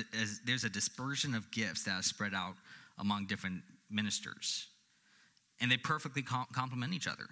[0.46, 2.54] there's a dispersion of gifts that are spread out
[2.98, 4.68] among different ministers,
[5.60, 7.26] and they perfectly complement each other.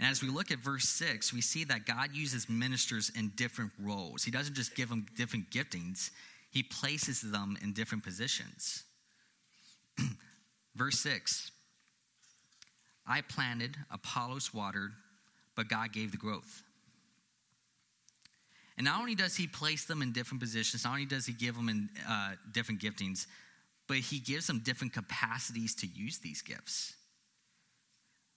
[0.00, 3.70] And as we look at verse 6, we see that God uses ministers in different
[3.80, 4.24] roles.
[4.24, 6.10] He doesn't just give them different giftings,
[6.50, 8.82] He places them in different positions.
[10.74, 11.52] verse 6
[13.06, 14.90] I planted, Apollos watered,
[15.54, 16.64] but God gave the growth.
[18.76, 21.54] And not only does He place them in different positions, not only does He give
[21.54, 23.26] them in uh, different giftings,
[23.86, 26.94] but He gives them different capacities to use these gifts.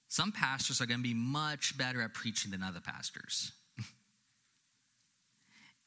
[0.08, 3.52] Some pastors are going to be much better at preaching than other pastors.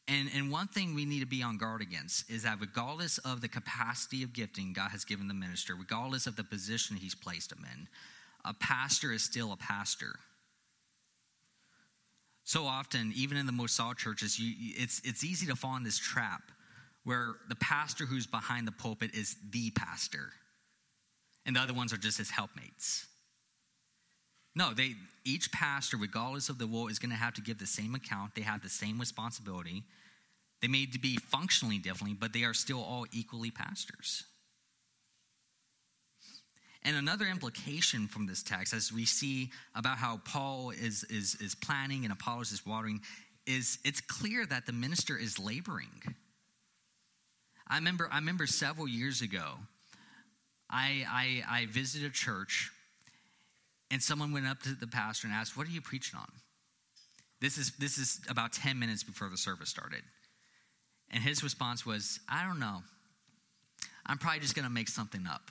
[0.08, 3.40] and, and one thing we need to be on guard against is that regardless of
[3.40, 7.52] the capacity of gifting God has given the minister, regardless of the position he's placed
[7.52, 7.88] him in,
[8.44, 10.16] a pastor is still a pastor.
[12.48, 15.82] So often, even in the most solid churches, you, it's, it's easy to fall in
[15.82, 16.40] this trap
[17.04, 20.30] where the pastor who's behind the pulpit is the pastor,
[21.44, 23.06] and the other ones are just his helpmates.
[24.56, 24.94] No, they
[25.26, 28.34] each pastor, regardless of the role, is going to have to give the same account.
[28.34, 29.82] They have the same responsibility.
[30.62, 34.24] They may be functionally differently, but they are still all equally pastors.
[36.88, 41.55] And another implication from this text, as we see about how Paul is, is, is
[41.55, 43.03] planning and Apollos is watering,
[43.46, 46.03] is it's clear that the minister is laboring.
[47.66, 49.57] I remember, I remember several years ago,
[50.70, 52.70] I, I, I visited a church
[53.90, 56.33] and someone went up to the pastor and asked, What are you preaching on?
[57.42, 60.05] This is, this is about 10 minutes before the service started.
[61.11, 62.79] And his response was, I don't know.
[64.07, 65.51] I'm probably just going to make something up.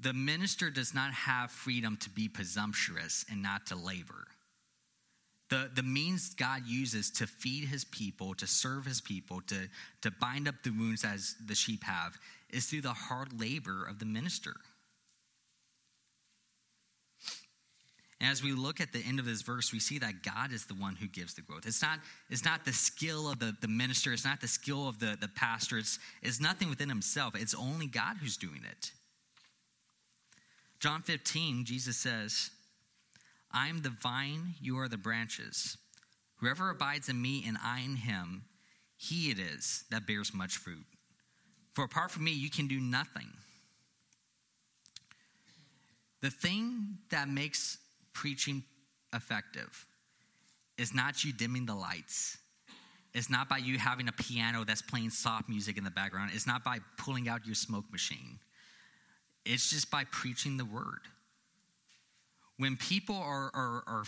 [0.00, 4.26] The minister does not have freedom to be presumptuous and not to labor.
[5.48, 9.68] The, the means God uses to feed his people, to serve his people, to,
[10.02, 12.18] to bind up the wounds as the sheep have,
[12.50, 14.56] is through the hard labor of the minister.
[18.20, 20.64] And as we look at the end of this verse, we see that God is
[20.66, 21.66] the one who gives the growth.
[21.66, 24.98] It's not, it's not the skill of the, the minister, it's not the skill of
[24.98, 27.34] the, the pastor, it's, it's nothing within himself.
[27.36, 28.92] It's only God who's doing it.
[30.80, 32.50] John 15, Jesus says,
[33.50, 35.78] I am the vine, you are the branches.
[36.36, 38.44] Whoever abides in me and I in him,
[38.96, 40.84] he it is that bears much fruit.
[41.74, 43.28] For apart from me, you can do nothing.
[46.22, 47.78] The thing that makes
[48.12, 48.64] preaching
[49.14, 49.86] effective
[50.78, 52.38] is not you dimming the lights.
[53.14, 56.32] It's not by you having a piano that's playing soft music in the background.
[56.34, 58.38] It's not by pulling out your smoke machine.
[59.46, 61.00] It's just by preaching the word.
[62.58, 64.04] When people are, are, are,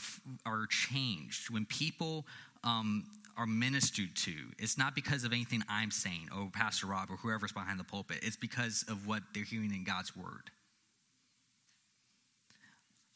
[0.47, 2.27] are changed, when people
[2.65, 3.05] um,
[3.37, 7.53] are ministered to, it's not because of anything I'm saying or Pastor Rob or whoever's
[7.53, 8.19] behind the pulpit.
[8.23, 10.51] It's because of what they're hearing in God's word.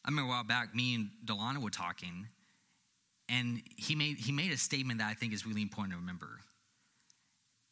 [0.05, 2.27] I remember a while back, me and Delana were talking,
[3.29, 6.41] and he made, he made a statement that I think is really important to remember.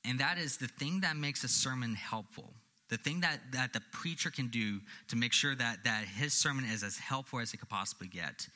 [0.05, 2.55] And that is the thing that makes a sermon helpful,
[2.91, 6.65] the thing that, that the preacher can do to make sure that, that his sermon
[6.65, 8.49] is as helpful as it could possibly get,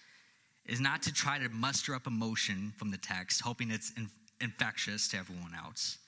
[0.67, 4.09] is not to try to muster up emotion from the text, hoping it's in,
[4.41, 5.99] infectious to everyone else.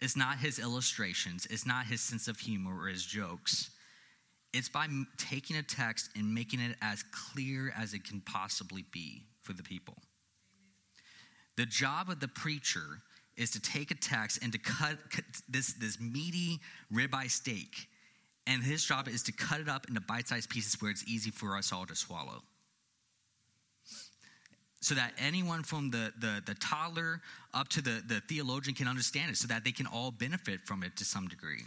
[0.00, 3.70] It's not his illustrations, it's not his sense of humor or his jokes
[4.54, 4.86] it's by
[5.18, 9.64] taking a text and making it as clear as it can possibly be for the
[9.64, 9.96] people.
[11.56, 13.00] The job of the preacher
[13.36, 16.60] is to take a text and to cut, cut this, this meaty
[16.92, 17.88] ribeye steak,
[18.46, 21.30] and his job is to cut it up into bite sized pieces where it's easy
[21.30, 22.42] for us all to swallow.
[24.80, 27.22] So that anyone from the, the, the toddler
[27.54, 30.82] up to the, the theologian can understand it, so that they can all benefit from
[30.82, 31.62] it to some degree.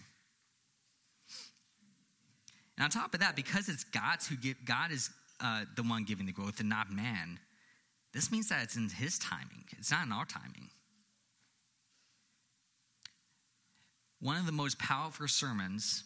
[2.78, 5.10] And on top of that, because it's God's who give, God is
[5.42, 7.40] uh, the one giving the growth and not man,
[8.14, 9.66] this means that it's in his timing.
[9.78, 10.70] It's not in our timing.
[14.20, 16.04] One of the most powerful sermons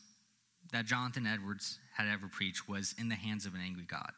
[0.72, 4.12] that Jonathan Edwards had ever preached was In the Hands of an Angry God.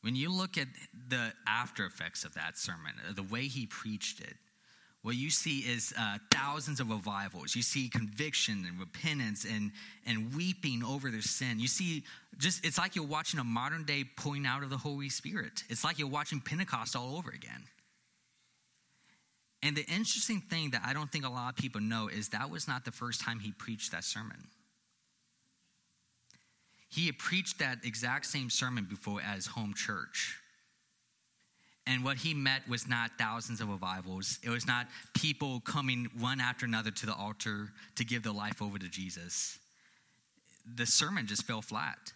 [0.00, 0.68] When you look at
[1.08, 4.36] the after effects of that sermon, the way he preached it,
[5.02, 7.54] what you see is uh, thousands of revivals.
[7.54, 9.70] You see conviction and repentance and,
[10.06, 11.60] and weeping over their sin.
[11.60, 12.04] You see,
[12.36, 15.62] just it's like you're watching a modern day pouring out of the Holy Spirit.
[15.68, 17.64] It's like you're watching Pentecost all over again.
[19.62, 22.50] And the interesting thing that I don't think a lot of people know is that
[22.50, 24.48] was not the first time he preached that sermon.
[26.88, 30.38] He had preached that exact same sermon before at his home church.
[31.86, 34.38] And what he met was not thousands of revivals.
[34.44, 38.60] It was not people coming one after another to the altar to give their life
[38.60, 39.58] over to Jesus.
[40.76, 42.12] The sermon just fell flat.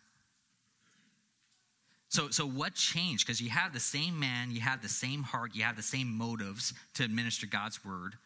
[2.12, 3.26] So, so what changed?
[3.26, 6.14] Because you have the same man, you have the same heart, you have the same
[6.14, 8.16] motives to administer God's word.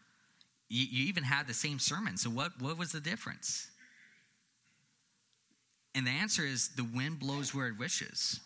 [0.69, 2.17] You, you even had the same sermon.
[2.17, 3.69] So, what, what was the difference?
[5.95, 8.41] And the answer is the wind blows where it wishes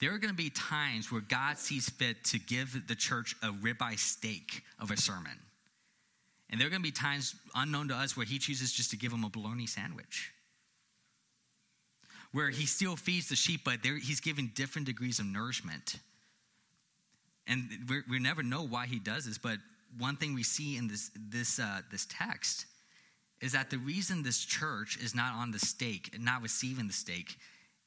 [0.00, 3.48] there are going to be times where God sees fit to give the church a
[3.48, 5.38] ribeye steak of a sermon.
[6.50, 8.98] And there are going to be times unknown to us where he chooses just to
[8.98, 10.33] give them a bologna sandwich.
[12.34, 16.00] Where he still feeds the sheep, but he's giving different degrees of nourishment.
[17.46, 17.68] And
[18.10, 19.58] we never know why he does this, but
[19.98, 22.66] one thing we see in this, this, uh, this text
[23.40, 26.92] is that the reason this church is not on the steak and not receiving the
[26.92, 27.36] steak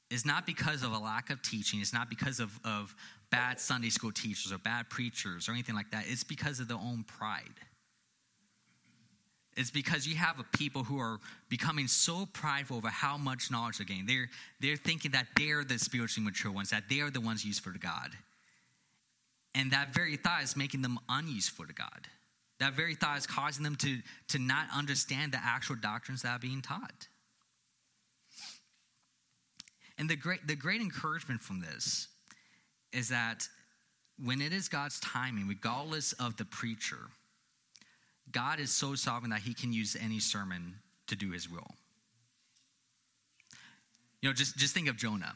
[0.10, 2.96] is not because of a lack of teaching, it's not because of, of
[3.30, 6.06] bad Sunday school teachers or bad preachers or anything like that.
[6.08, 7.60] It's because of their own pride.
[9.58, 13.80] It's because you have a people who are becoming so prideful over how much knowledge
[13.80, 13.88] they're.
[14.06, 14.30] They're,
[14.62, 17.80] they're thinking that they're the spiritually mature ones, that they are the ones useful to
[17.80, 18.12] God.
[19.56, 22.08] And that very thought is making them unuseful to God.
[22.60, 23.98] That very thought is causing them to,
[24.30, 27.08] to not understand the actual doctrines that are being taught.
[29.98, 32.10] And the great, the great encouragement from this
[32.94, 33.48] is that
[34.24, 37.10] when it is God's timing, regardless of the preacher,
[38.32, 40.76] God is so sovereign that he can use any sermon
[41.08, 41.76] to do his will.
[44.22, 45.34] You know, just, just think of Jonah.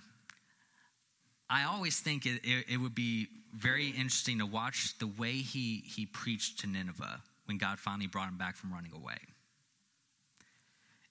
[1.50, 5.84] I always think it, it, it, would be very interesting to watch the way he,
[5.86, 9.18] he preached to Nineveh when God finally brought him back from running away.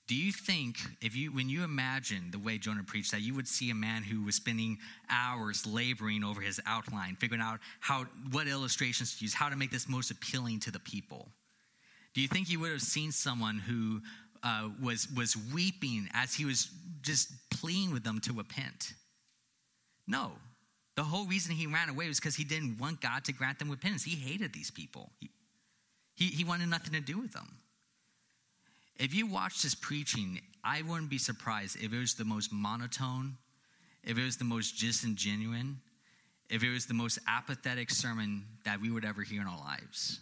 [0.08, 3.46] Do you think, if you, when you imagine the way Jonah preached, that you would
[3.46, 4.78] see a man who was spending
[5.08, 9.70] hours laboring over his outline, figuring out how, what illustrations to use, how to make
[9.70, 11.28] this most appealing to the people?
[12.14, 14.00] Do you think you would have seen someone who
[14.42, 16.70] uh, was, was weeping as he was
[17.02, 18.94] just pleading with them to repent?
[20.06, 20.32] No.
[20.96, 23.70] The whole reason he ran away was because he didn't want God to grant them
[23.70, 24.02] repentance.
[24.02, 25.30] He hated these people, he,
[26.14, 27.56] he, he wanted nothing to do with them.
[28.98, 33.38] If you watched his preaching, I wouldn't be surprised if it was the most monotone,
[34.04, 35.76] if it was the most disingenuine,
[36.50, 40.20] if it was the most apathetic sermon that we would ever hear in our lives.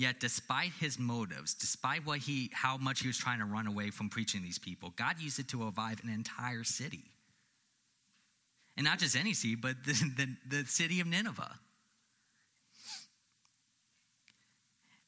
[0.00, 3.90] Yet, despite his motives, despite what he, how much he was trying to run away
[3.90, 7.04] from preaching these people, God used it to revive an entire city.
[8.78, 11.52] And not just any city, but the, the, the city of Nineveh.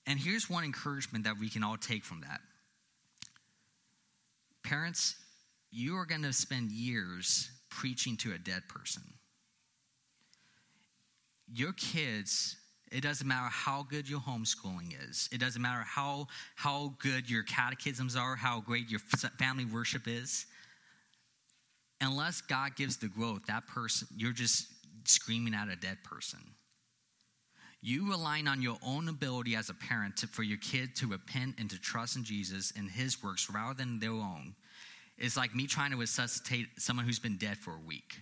[0.07, 2.43] And here's one encouragement that we can all take from that.
[4.63, 5.17] Parents,
[5.71, 9.05] you are going to spend years preaching to a dead person
[11.55, 12.57] your kids
[12.93, 15.29] it doesn't matter how good your homeschooling is.
[15.33, 19.01] It doesn't matter how how good your catechisms are how great your
[19.39, 20.47] family worship is.
[22.01, 24.67] Unless god gives the growth that person you're just
[25.05, 26.41] screaming at a dead person.
[27.81, 31.57] You relying on your own ability as a parent to, for your kid to repent
[31.59, 34.55] and to trust in jesus and his works rather than their own
[35.19, 38.21] is like me trying to resuscitate someone who's been dead for a week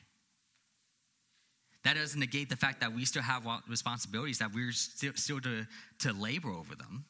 [1.84, 5.66] that doesn't negate the fact that we still have responsibilities, that we're still, still to,
[6.00, 7.04] to labor over them.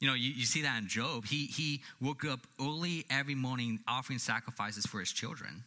[0.00, 1.24] You know, you, you see that in Job.
[1.24, 5.64] He, he woke up early every morning offering sacrifices for his children.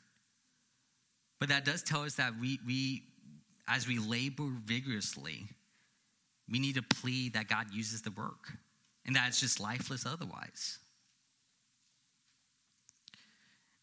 [1.40, 3.04] But that does tell us that we, we
[3.68, 5.46] as we labor vigorously,
[6.50, 8.54] we need to plead that God uses the work
[9.06, 10.80] and that it's just lifeless otherwise.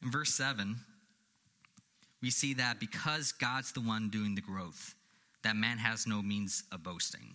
[0.03, 0.77] In verse 7,
[2.25, 4.95] we see that because God's the one doing the growth,
[5.43, 7.35] that man has no means of boasting.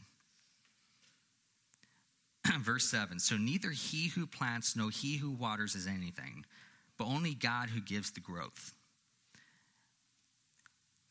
[2.61, 6.43] Verse 7 So neither he who plants nor he who waters is anything,
[6.97, 8.73] but only God who gives the growth.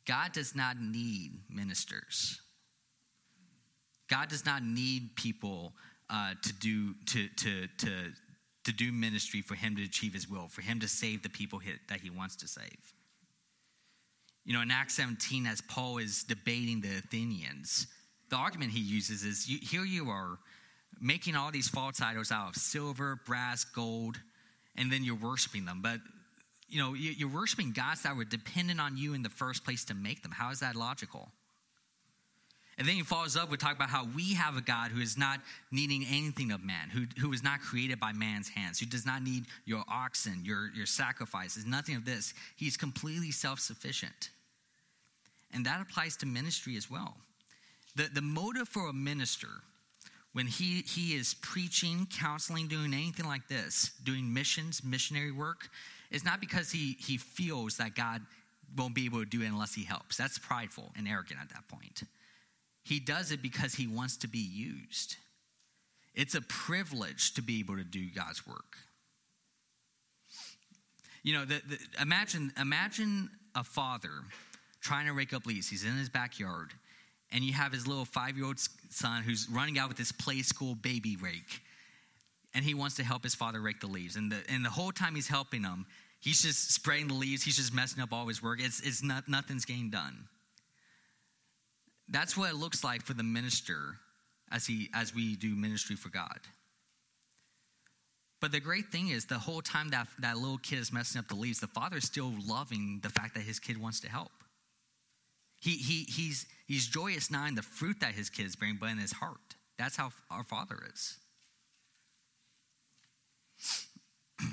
[0.09, 2.41] God does not need ministers.
[4.11, 5.73] God does not need people
[6.11, 7.91] uh, to do to, to, to,
[8.65, 11.61] to do ministry for him to achieve his will, for him to save the people
[11.89, 12.95] that he wants to save.
[14.45, 17.87] You know, in Acts 17, as Paul is debating the Athenians,
[18.31, 20.39] the argument he uses is here you are
[21.01, 24.17] making all these false idols out of silver, brass, gold,
[24.77, 25.81] and then you're worshiping them.
[25.83, 26.01] But,
[26.69, 29.95] you know, you're worshiping gods that were dependent on you in the first place to
[29.95, 30.33] make them.
[30.33, 31.31] How is that logical?
[32.79, 35.19] And then he follows up with talking about how we have a God who is
[35.19, 35.41] not
[35.73, 39.23] needing anything of man, who, who is not created by man's hands, who does not
[39.23, 42.35] need your oxen, your, your sacrifices, nothing of this.
[42.57, 44.31] He's completely self sufficient.
[45.53, 47.17] And that applies to ministry as well.
[47.97, 49.49] The, the motive for a minister
[50.33, 55.69] when he, he is preaching, counseling, doing anything like this, doing missions, missionary work,
[56.13, 58.23] is not because he, he feels that God
[58.77, 60.17] won't be able to do it unless he helps.
[60.17, 62.03] That's prideful and arrogant at that point.
[62.89, 65.17] He does it because he wants to be used.
[66.15, 68.79] It's a privilege to be able to do God's work.
[71.23, 74.09] You know, the, the, imagine, imagine a father
[74.81, 75.69] trying to rake up leaves.
[75.69, 76.71] He's in his backyard,
[77.31, 78.59] and you have his little five year old
[78.89, 81.61] son who's running out with this Playskool baby rake,
[82.55, 84.17] and he wants to help his father rake the leaves.
[84.17, 85.85] And the, and the whole time he's helping him,
[86.21, 88.61] he's just spraying the leaves, he's just messing up all his work.
[88.63, 90.29] It's, it's not, nothing's getting done.
[92.09, 93.97] That's what it looks like for the minister
[94.51, 96.41] as, he, as we do ministry for God.
[98.41, 101.29] But the great thing is, the whole time that that little kid is messing up
[101.29, 104.31] the leaves, the father is still loving the fact that his kid wants to help.
[105.61, 108.99] He, he, he's, he's joyous not in the fruit that his kids bring, but in
[108.99, 109.57] his heart.
[109.77, 111.17] That's how our Father is.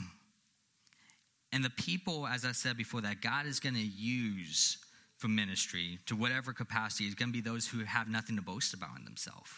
[1.51, 4.79] and the people, as I said before, that God is going to use
[5.25, 8.75] for ministry to whatever capacity is going to be those who have nothing to boast
[8.75, 9.49] about in themselves.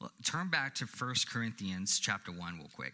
[0.00, 2.92] Well, turn back to 1 Corinthians chapter 1 real quick.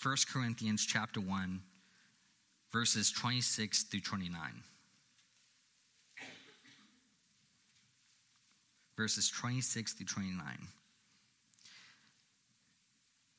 [0.00, 1.60] 1 Corinthians chapter 1
[2.72, 4.40] verses 26 through 29.
[8.96, 10.44] Verses 26 through 29.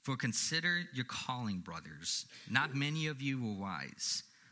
[0.03, 2.25] For consider your calling, brothers.
[2.49, 4.23] Not many of you were wise,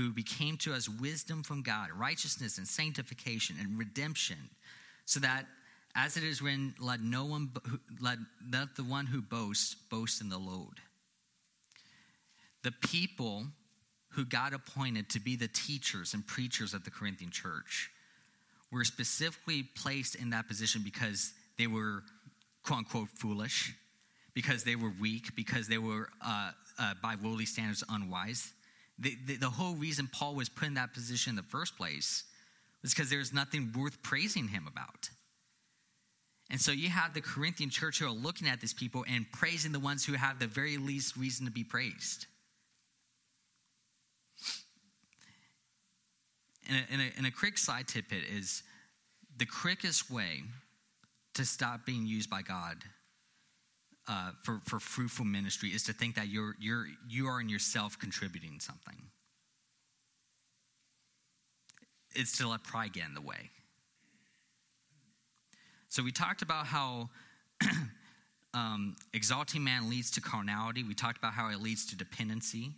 [0.00, 4.38] who became to us wisdom from God, righteousness and sanctification and redemption,
[5.04, 5.46] so that
[5.94, 7.50] as it is written, let no one,
[8.00, 8.18] let,
[8.52, 10.78] let the one who boasts boast in the Lord.
[12.62, 13.44] The people
[14.10, 17.90] who God appointed to be the teachers and preachers of the Corinthian church
[18.70, 22.02] were specifically placed in that position because they were
[22.64, 23.74] quote unquote foolish,
[24.34, 28.52] because they were weak, because they were, uh, uh, by worldly standards, unwise.
[29.00, 32.24] The, the, the, whole reason Paul was put in that position in the first place
[32.82, 35.08] was because there's nothing worth praising him about.
[36.50, 39.72] And so you have the Corinthian church who are looking at these people and praising
[39.72, 42.26] the ones who have the very least reason to be praised.
[46.68, 48.62] And a, and a, and a quick side tidbit is
[49.38, 50.42] the quickest way
[51.34, 52.84] to stop being used by God
[54.10, 57.96] uh, for, for fruitful ministry is to think that you're, you're, you are in yourself
[57.96, 58.96] contributing something.
[62.16, 63.50] It's to let pride get in the way.
[65.88, 67.08] So we talked about how
[68.54, 70.82] um, exalting man leads to carnality.
[70.82, 72.72] We talked about how it leads to dependency.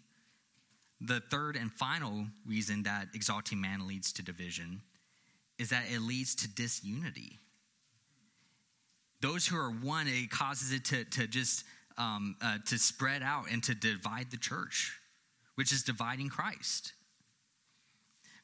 [1.01, 4.83] The third and final reason that exalting man leads to division
[5.59, 7.39] is that it leads to disunity.
[9.23, 11.64] Those who are one, it causes it to, to just
[11.97, 14.99] um, uh, to spread out and to divide the church,
[15.55, 16.93] which is dividing Christ.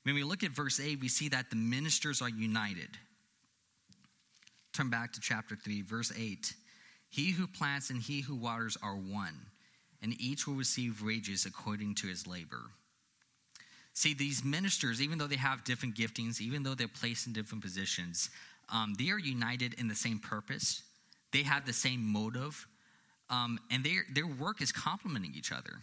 [0.04, 2.90] When we look at verse 8, we see that the ministers are united.
[4.72, 6.54] Turn back to chapter 3, verse 8.
[7.10, 9.34] He who plants and he who waters are one,
[10.00, 12.70] and each will receive wages according to his labor.
[13.94, 17.64] See, these ministers, even though they have different giftings, even though they're placed in different
[17.64, 18.30] positions,
[18.70, 20.82] um, they are united in the same purpose.
[21.32, 22.66] They have the same motive,
[23.30, 25.82] um, and their their work is complementing each other.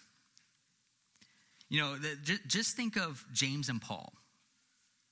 [1.69, 4.13] You know, the, just, just think of James and Paul.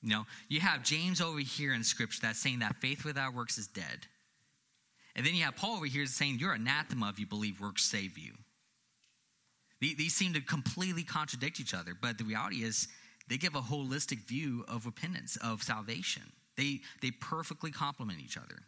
[0.02, 3.58] You know, you have James over here in Scripture that's saying that faith without works
[3.58, 4.08] is dead,
[5.16, 8.18] and then you have Paul over here saying you're anathema if you believe works save
[8.18, 8.34] you.
[9.80, 12.88] These seem to completely contradict each other, but the reality is
[13.28, 16.24] they give a holistic view of repentance, of salvation.
[16.58, 18.60] They, they perfectly complement each other.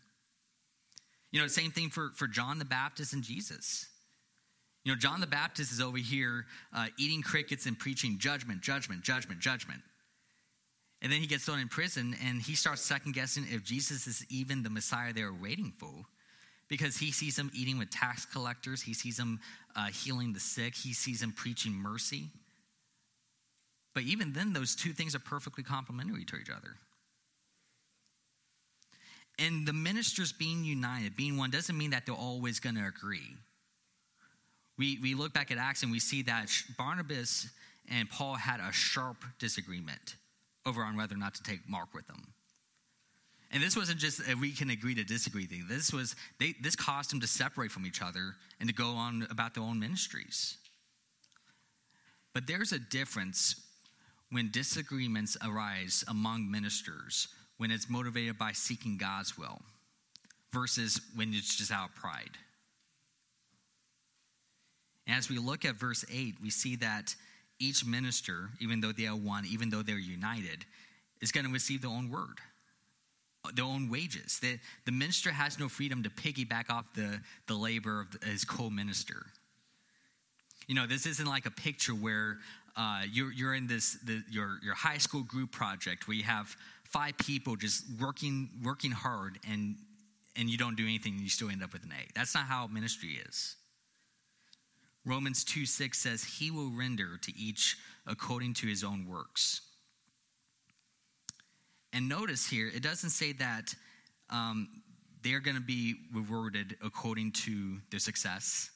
[1.31, 3.87] You know, same thing for, for John the Baptist and Jesus.
[4.83, 9.03] You know, John the Baptist is over here uh, eating crickets and preaching judgment, judgment,
[9.03, 9.81] judgment, judgment.
[11.01, 14.25] And then he gets thrown in prison and he starts second guessing if Jesus is
[14.29, 16.05] even the Messiah they were waiting for
[16.67, 19.39] because he sees him eating with tax collectors, he sees him
[19.75, 22.29] uh, healing the sick, he sees him preaching mercy.
[23.93, 26.75] But even then, those two things are perfectly complementary to each other.
[29.37, 33.35] And the ministers being united, being one, doesn't mean that they're always going to agree.
[34.77, 37.47] We, we look back at Acts and we see that Barnabas
[37.89, 40.15] and Paul had a sharp disagreement
[40.65, 42.33] over on whether or not to take Mark with them.
[43.51, 45.65] And this wasn't just we can agree to disagree thing.
[45.69, 49.27] This was they, this caused them to separate from each other and to go on
[49.29, 50.57] about their own ministries.
[52.33, 53.61] But there's a difference
[54.29, 59.61] when disagreements arise among ministers when it's motivated by seeking God's will
[60.51, 62.37] versus when it's just out pride.
[65.07, 67.15] As we look at verse 8, we see that
[67.59, 70.65] each minister, even though they are one, even though they're united,
[71.21, 72.39] is going to receive their own word
[73.53, 74.39] their own wages.
[74.39, 78.69] The, the minister has no freedom to piggyback off the, the labor of his co
[78.69, 79.27] minister.
[80.67, 82.39] You know, this isn't like a picture where
[82.75, 86.55] uh, you're, you're in this the, your, your high school group project where you have
[86.95, 89.75] five people just working working hard and
[90.37, 92.07] and you don't do anything and you still end up with an A.
[92.15, 93.57] That's not how ministry is.
[95.05, 97.77] Romans 2 6 says, He will render to each
[98.07, 99.61] according to his own works.
[101.91, 103.75] And notice here, it doesn't say that
[104.29, 104.67] um,
[105.21, 108.69] they're going to be rewarded according to their success.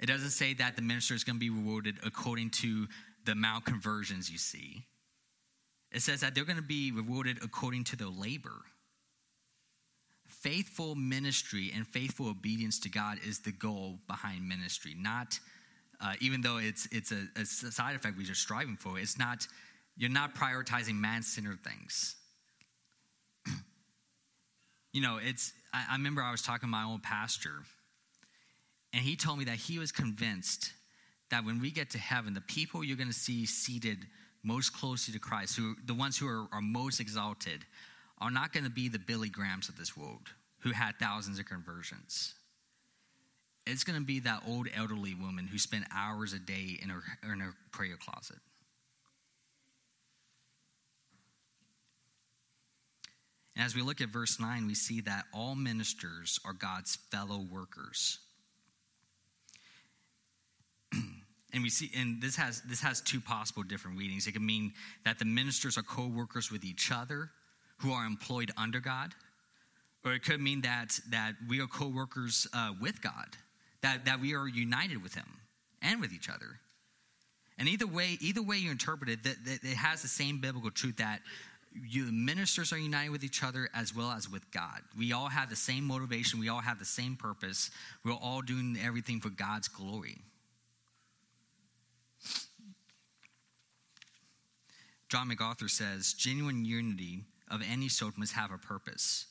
[0.00, 2.88] It doesn't say that the minister is going to be rewarded according to
[3.24, 4.84] the amount conversions you see.
[5.92, 8.62] It says that they're going to be rewarded according to their labor.
[10.28, 15.38] Faithful ministry and faithful obedience to God is the goal behind ministry, not
[16.00, 19.46] uh, even though it's, it's a, a side effect we are striving for, it's not,
[19.96, 22.16] you're not prioritizing man centered things
[24.92, 27.64] you know, it's, I, I remember I was talking to my old pastor,
[28.92, 30.72] and he told me that he was convinced
[31.30, 33.98] that when we get to heaven, the people you're going to see seated
[34.42, 37.64] most closely to Christ, who the ones who are, are most exalted,
[38.18, 40.30] are not going to be the Billy Grahams of this world.
[40.60, 42.34] who had thousands of conversions.
[43.66, 47.02] It's going to be that old elderly woman who spent hours a day in her,
[47.22, 48.38] in her prayer closet.
[53.56, 57.40] And as we look at verse 9, we see that all ministers are God's fellow
[57.50, 58.18] workers.
[61.52, 64.26] And we see and this has this has two possible different readings.
[64.26, 64.72] It can mean
[65.04, 67.30] that the ministers are co-workers with each other
[67.78, 69.14] who are employed under God.
[70.04, 73.36] Or it could mean that that we are co-workers uh, with God,
[73.82, 75.26] that, that we are united with him
[75.82, 76.60] and with each other.
[77.58, 80.70] And either way, either way you interpret it, that, that it has the same biblical
[80.70, 81.20] truth that
[81.88, 84.80] you, ministers are united with each other as well as with God.
[84.98, 86.40] We all have the same motivation.
[86.40, 87.70] We all have the same purpose.
[88.04, 90.18] We're all doing everything for God's glory.
[95.10, 99.26] John MacArthur says genuine unity of any sort must have a purpose.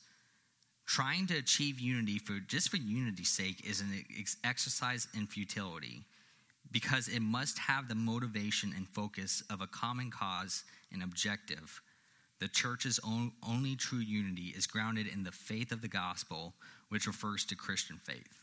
[0.86, 4.04] Trying to achieve unity for just for unity's sake is an
[4.44, 6.04] exercise in futility
[6.70, 11.80] because it must have the motivation and focus of a common cause and objective
[12.40, 16.54] the church's own, only true unity is grounded in the faith of the gospel,
[16.88, 18.40] which refers to Christian faith.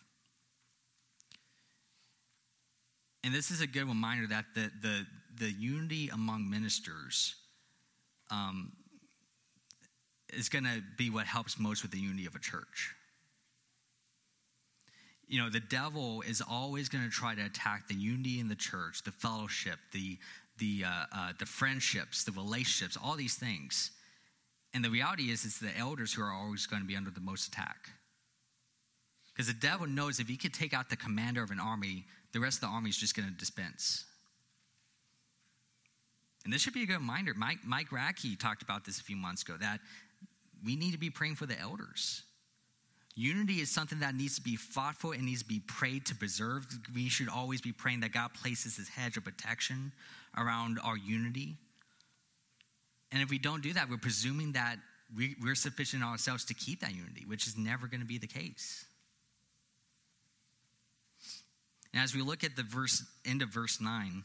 [3.24, 5.06] And this is a good reminder that the, the,
[5.40, 7.36] the unity among ministers
[8.32, 8.72] um,
[10.34, 12.94] is going to be what helps most with the unity of a church.
[15.28, 18.56] You know, the devil is always going to try to attack the unity in the
[18.56, 20.18] church, the fellowship, the,
[20.58, 23.92] the, uh, uh, the friendships, the relationships, all these things.
[24.74, 27.20] And the reality is, it's the elders who are always going to be under the
[27.20, 27.90] most attack.
[29.34, 32.40] Because the devil knows if he could take out the commander of an army, the
[32.40, 34.06] rest of the army is just going to dispense.
[36.48, 37.34] And this should be a good reminder.
[37.36, 37.88] Mike, Mike
[38.40, 39.82] talked about this a few months ago that
[40.64, 42.24] we need to be praying for the elders.
[43.16, 46.16] Unity is something that needs to be fought for and needs to be prayed to
[46.16, 46.66] preserve.
[46.96, 49.92] We should always be praying that God places his hedge of protection
[50.38, 51.58] around our unity.
[53.12, 54.78] And if we don't do that, we're presuming that
[55.14, 58.26] we, are sufficient ourselves to keep that unity, which is never going to be the
[58.26, 58.86] case.
[61.94, 64.24] And as we look at the verse end of verse 9,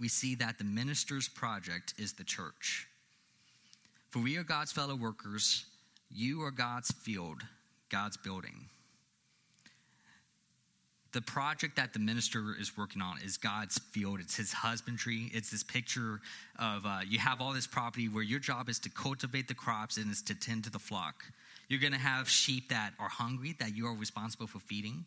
[0.00, 2.88] we see that the minister's project is the church.
[4.08, 5.66] For we are God's fellow workers,
[6.10, 7.42] you are God's field,
[7.90, 8.66] God's building.
[11.12, 14.20] The project that the minister is working on is God's field.
[14.20, 15.30] It's his husbandry.
[15.34, 16.20] It's this picture
[16.56, 19.96] of uh, you have all this property where your job is to cultivate the crops
[19.96, 21.24] and is to tend to the flock.
[21.68, 25.04] You're going to have sheep that are hungry, that you are responsible for feeding.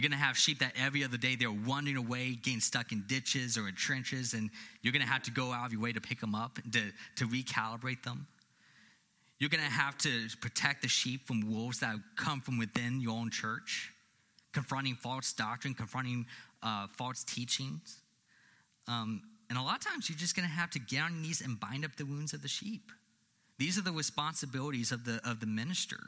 [0.00, 3.04] You're going to have sheep that every other day they're wandering away, getting stuck in
[3.06, 4.48] ditches or in trenches, and
[4.80, 6.90] you're going to have to go out of your way to pick them up, to,
[7.16, 8.26] to recalibrate them.
[9.38, 13.12] You're going to have to protect the sheep from wolves that come from within your
[13.12, 13.92] own church
[14.54, 16.24] confronting false doctrine, confronting
[16.62, 18.00] uh, false teachings.
[18.88, 19.20] Um,
[19.50, 21.42] and a lot of times you're just going to have to get on your knees
[21.42, 22.90] and bind up the wounds of the sheep.
[23.58, 25.98] These are the responsibilities of the, of the minister.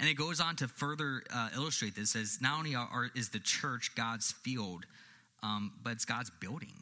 [0.00, 3.38] And it goes on to further uh, illustrate this as not only are, is the
[3.38, 4.86] church God's field,
[5.42, 6.72] um, but it's God's building.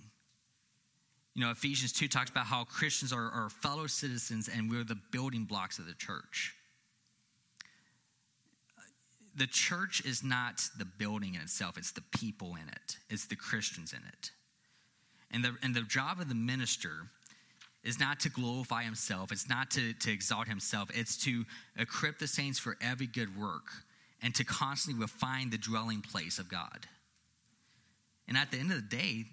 [1.34, 4.98] You know, Ephesians 2 talks about how Christians are, are fellow citizens and we're the
[5.12, 6.54] building blocks of the church
[9.38, 13.36] the church is not the building in itself, it's the people in it, it's the
[13.36, 14.32] Christians in it.
[15.30, 17.10] And the, and the job of the minister
[17.84, 21.44] is not to glorify himself, it's not to, to exalt himself, it's to
[21.76, 23.84] equip the saints for every good work
[24.22, 26.86] and to constantly refine the dwelling place of God.
[28.26, 29.24] And at the end of the day,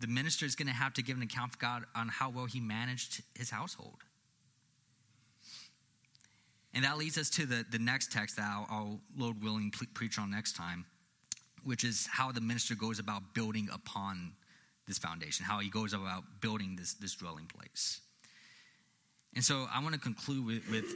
[0.00, 2.46] the minister is going to have to give an account for God on how well
[2.46, 4.02] he managed his household.
[6.74, 10.18] And that leads us to the, the next text that I'll, I'll Lord willing, preach
[10.18, 10.86] on next time,
[11.62, 14.32] which is how the minister goes about building upon
[14.86, 18.00] this foundation, how he goes about building this, this dwelling place.
[19.34, 20.94] And so I want to conclude with, with,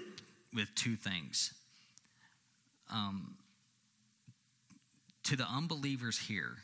[0.54, 1.54] with two things.
[2.92, 3.36] Um,
[5.24, 6.56] to the unbelievers here,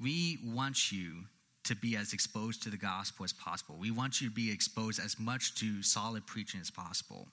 [0.00, 1.24] we want you
[1.64, 3.76] to be as exposed to the gospel as possible.
[3.78, 7.28] We want you to be exposed as much to solid preaching as possible.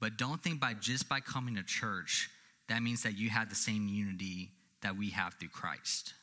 [0.00, 2.28] But don't think by just by coming to church,
[2.68, 4.50] that means that you have the same unity
[4.82, 6.14] that we have through Christ.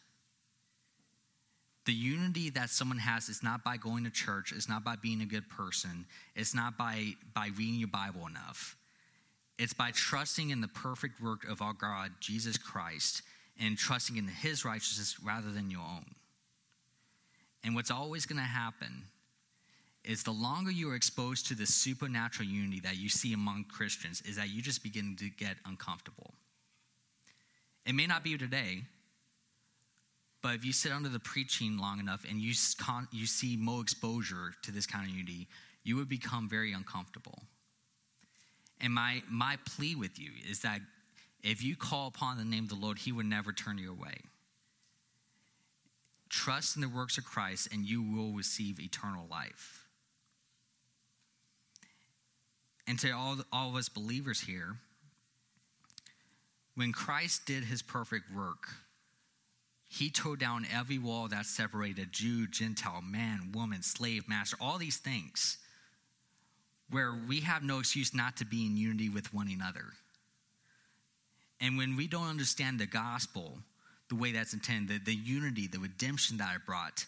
[1.87, 5.21] The unity that someone has is not by going to church, it's not by being
[5.21, 8.75] a good person, it's not by, by reading your Bible enough.
[9.57, 13.21] It's by trusting in the perfect work of our God, Jesus Christ,
[13.57, 16.03] and trusting in his righteousness rather than your own.
[17.63, 19.03] And what's always going to happen
[20.03, 24.21] is the longer you are exposed to the supernatural unity that you see among Christians,
[24.25, 26.33] is that you just begin to get uncomfortable.
[27.85, 28.81] It may not be today,
[30.41, 32.53] but if you sit under the preaching long enough and you,
[33.11, 35.47] you see more exposure to this kind of unity,
[35.83, 37.43] you would become very uncomfortable.
[38.79, 40.81] And my, my plea with you is that
[41.43, 44.17] if you call upon the name of the Lord, He would never turn you away.
[46.29, 49.85] Trust in the works of Christ, and you will receive eternal life.
[52.85, 54.77] And to all, all of us believers here,
[56.75, 58.69] when Christ did his perfect work,
[59.87, 64.97] he tore down every wall that separated Jew, Gentile, man, woman, slave, master, all these
[64.97, 65.57] things,
[66.89, 69.85] where we have no excuse not to be in unity with one another.
[71.59, 73.59] And when we don't understand the gospel
[74.09, 77.05] the way that's intended, the, the unity, the redemption that it brought,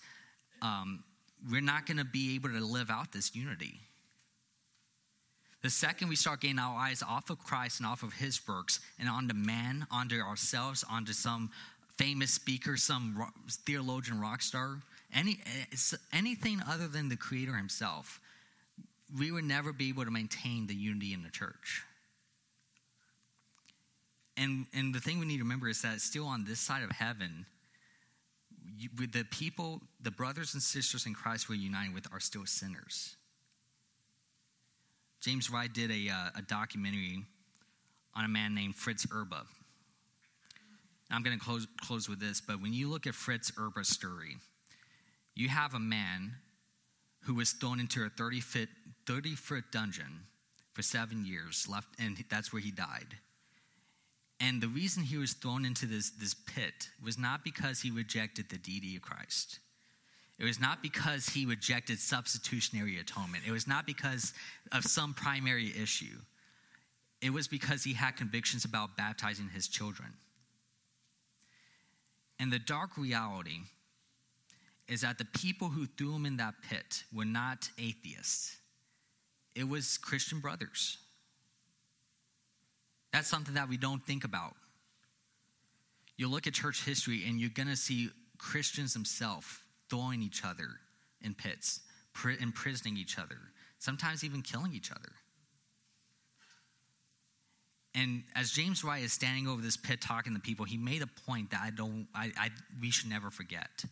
[0.62, 1.04] um,
[1.50, 3.80] we're not going to be able to live out this unity.
[5.62, 8.80] The second we start getting our eyes off of Christ and off of his works
[8.98, 11.52] and onto man, onto ourselves, onto some
[12.00, 13.30] famous speaker, some
[13.66, 14.80] theologian, rock star,
[15.14, 15.39] any,
[16.14, 18.22] anything other than the Creator himself,
[19.18, 21.84] we would never be able to maintain the unity in the church.
[24.38, 26.91] And, and the thing we need to remember is that still on this side of
[26.91, 27.45] heaven,
[28.78, 32.45] you, with the people, the brothers and sisters in Christ we're united with are still
[32.45, 33.18] sinners.
[35.20, 37.26] James Wright did a, uh, a documentary
[38.16, 39.43] on a man named Fritz Erbe.
[41.12, 44.38] I'm going to close, close with this, but when you look at Fritz Erbe's story,
[45.36, 46.36] you have a man
[47.22, 48.70] who was thrown into a 30 foot,
[49.07, 50.28] 30 foot dungeon
[50.74, 53.18] for seven years, left, and that's where he died.
[54.39, 58.49] And the reason he was thrown into this, this pit was not because he rejected
[58.49, 59.60] the deity of Christ.
[60.38, 63.43] It was not because he rejected substitutionary atonement.
[63.45, 64.34] It was not because
[64.72, 66.20] of some primary issue.
[67.22, 70.14] It was because he had convictions about baptizing his children.
[72.40, 73.60] And the dark reality
[74.88, 78.58] is that the people who threw him in that pit were not atheists,
[79.56, 80.98] it was Christian brothers.
[83.12, 84.56] That's something that we don't think about.
[86.16, 89.48] You look at church history and you're going to see Christians themselves
[89.90, 90.68] throwing each other
[91.22, 91.82] in pits,
[92.40, 93.38] imprisoning each other,
[93.80, 95.10] sometimes even killing each other.
[97.96, 101.08] And as James Wright is standing over this pit talking to people, he made a
[101.26, 103.84] point that I don't, I, I, we should never forget,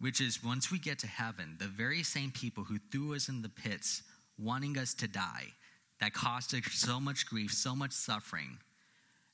[0.00, 3.42] which is once we get to heaven, the very same people who threw us in
[3.42, 4.02] the pits,
[4.38, 5.48] wanting us to die,
[6.00, 8.58] that caused us so much grief, so much suffering,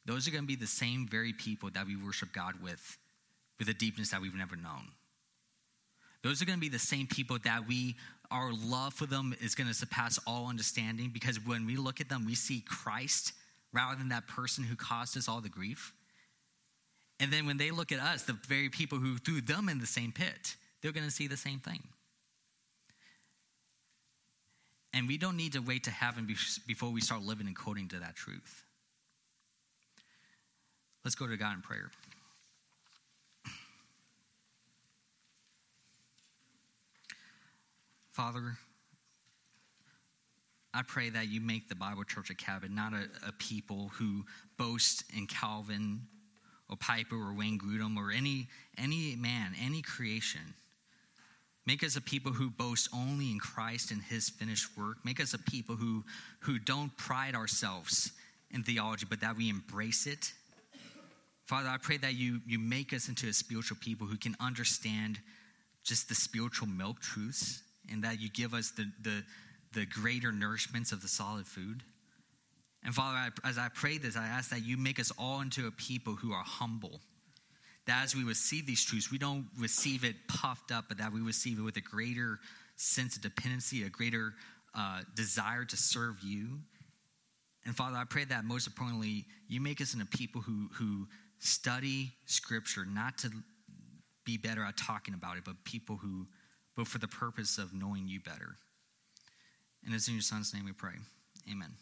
[0.05, 2.99] those are going to be the same very people that we worship God with,
[3.59, 4.89] with a deepness that we've never known.
[6.22, 7.95] Those are going to be the same people that we,
[8.31, 12.09] our love for them is going to surpass all understanding because when we look at
[12.09, 13.33] them, we see Christ
[13.72, 15.93] rather than that person who caused us all the grief.
[17.20, 19.87] And then when they look at us, the very people who threw them in the
[19.87, 21.83] same pit, they're going to see the same thing.
[24.95, 26.26] And we don't need to wait to heaven
[26.66, 28.64] before we start living according to that truth.
[31.05, 31.91] Let's go to God in prayer.
[38.18, 38.58] Father,
[40.74, 44.24] I pray that you make the Bible Church of Cabot not a, a, people who
[44.56, 46.00] boast in Calvin
[46.68, 50.40] or Piper or Wayne Grudem or any, any man, any creation.
[51.64, 54.96] Make us a people who boast only in Christ and his finished work.
[55.04, 56.02] Make us a people who,
[56.40, 58.10] who don't pride ourselves
[58.50, 60.32] in theology, but that we embrace it.
[61.46, 65.20] Father, I pray that you, you make us into a spiritual people who can understand
[65.84, 69.24] just the spiritual milk truths and that you give us the, the,
[69.72, 71.82] the greater nourishments of the solid food.
[72.84, 75.66] And Father, I, as I pray this, I ask that you make us all into
[75.66, 77.01] a people who are humble.
[77.86, 81.20] That as we receive these truths, we don't receive it puffed up, but that we
[81.20, 82.39] receive it with a greater
[82.76, 84.34] sense of dependency, a greater
[84.74, 86.61] uh, desire to serve you.
[87.64, 91.09] And Father, I pray that most importantly, you make us into people who, who
[91.39, 93.30] study Scripture, not to
[94.24, 96.26] be better at talking about it, but people who
[96.79, 98.55] but for the purpose of knowing you better.
[99.85, 100.95] And it's in your son's name we pray.
[101.51, 101.72] Amen.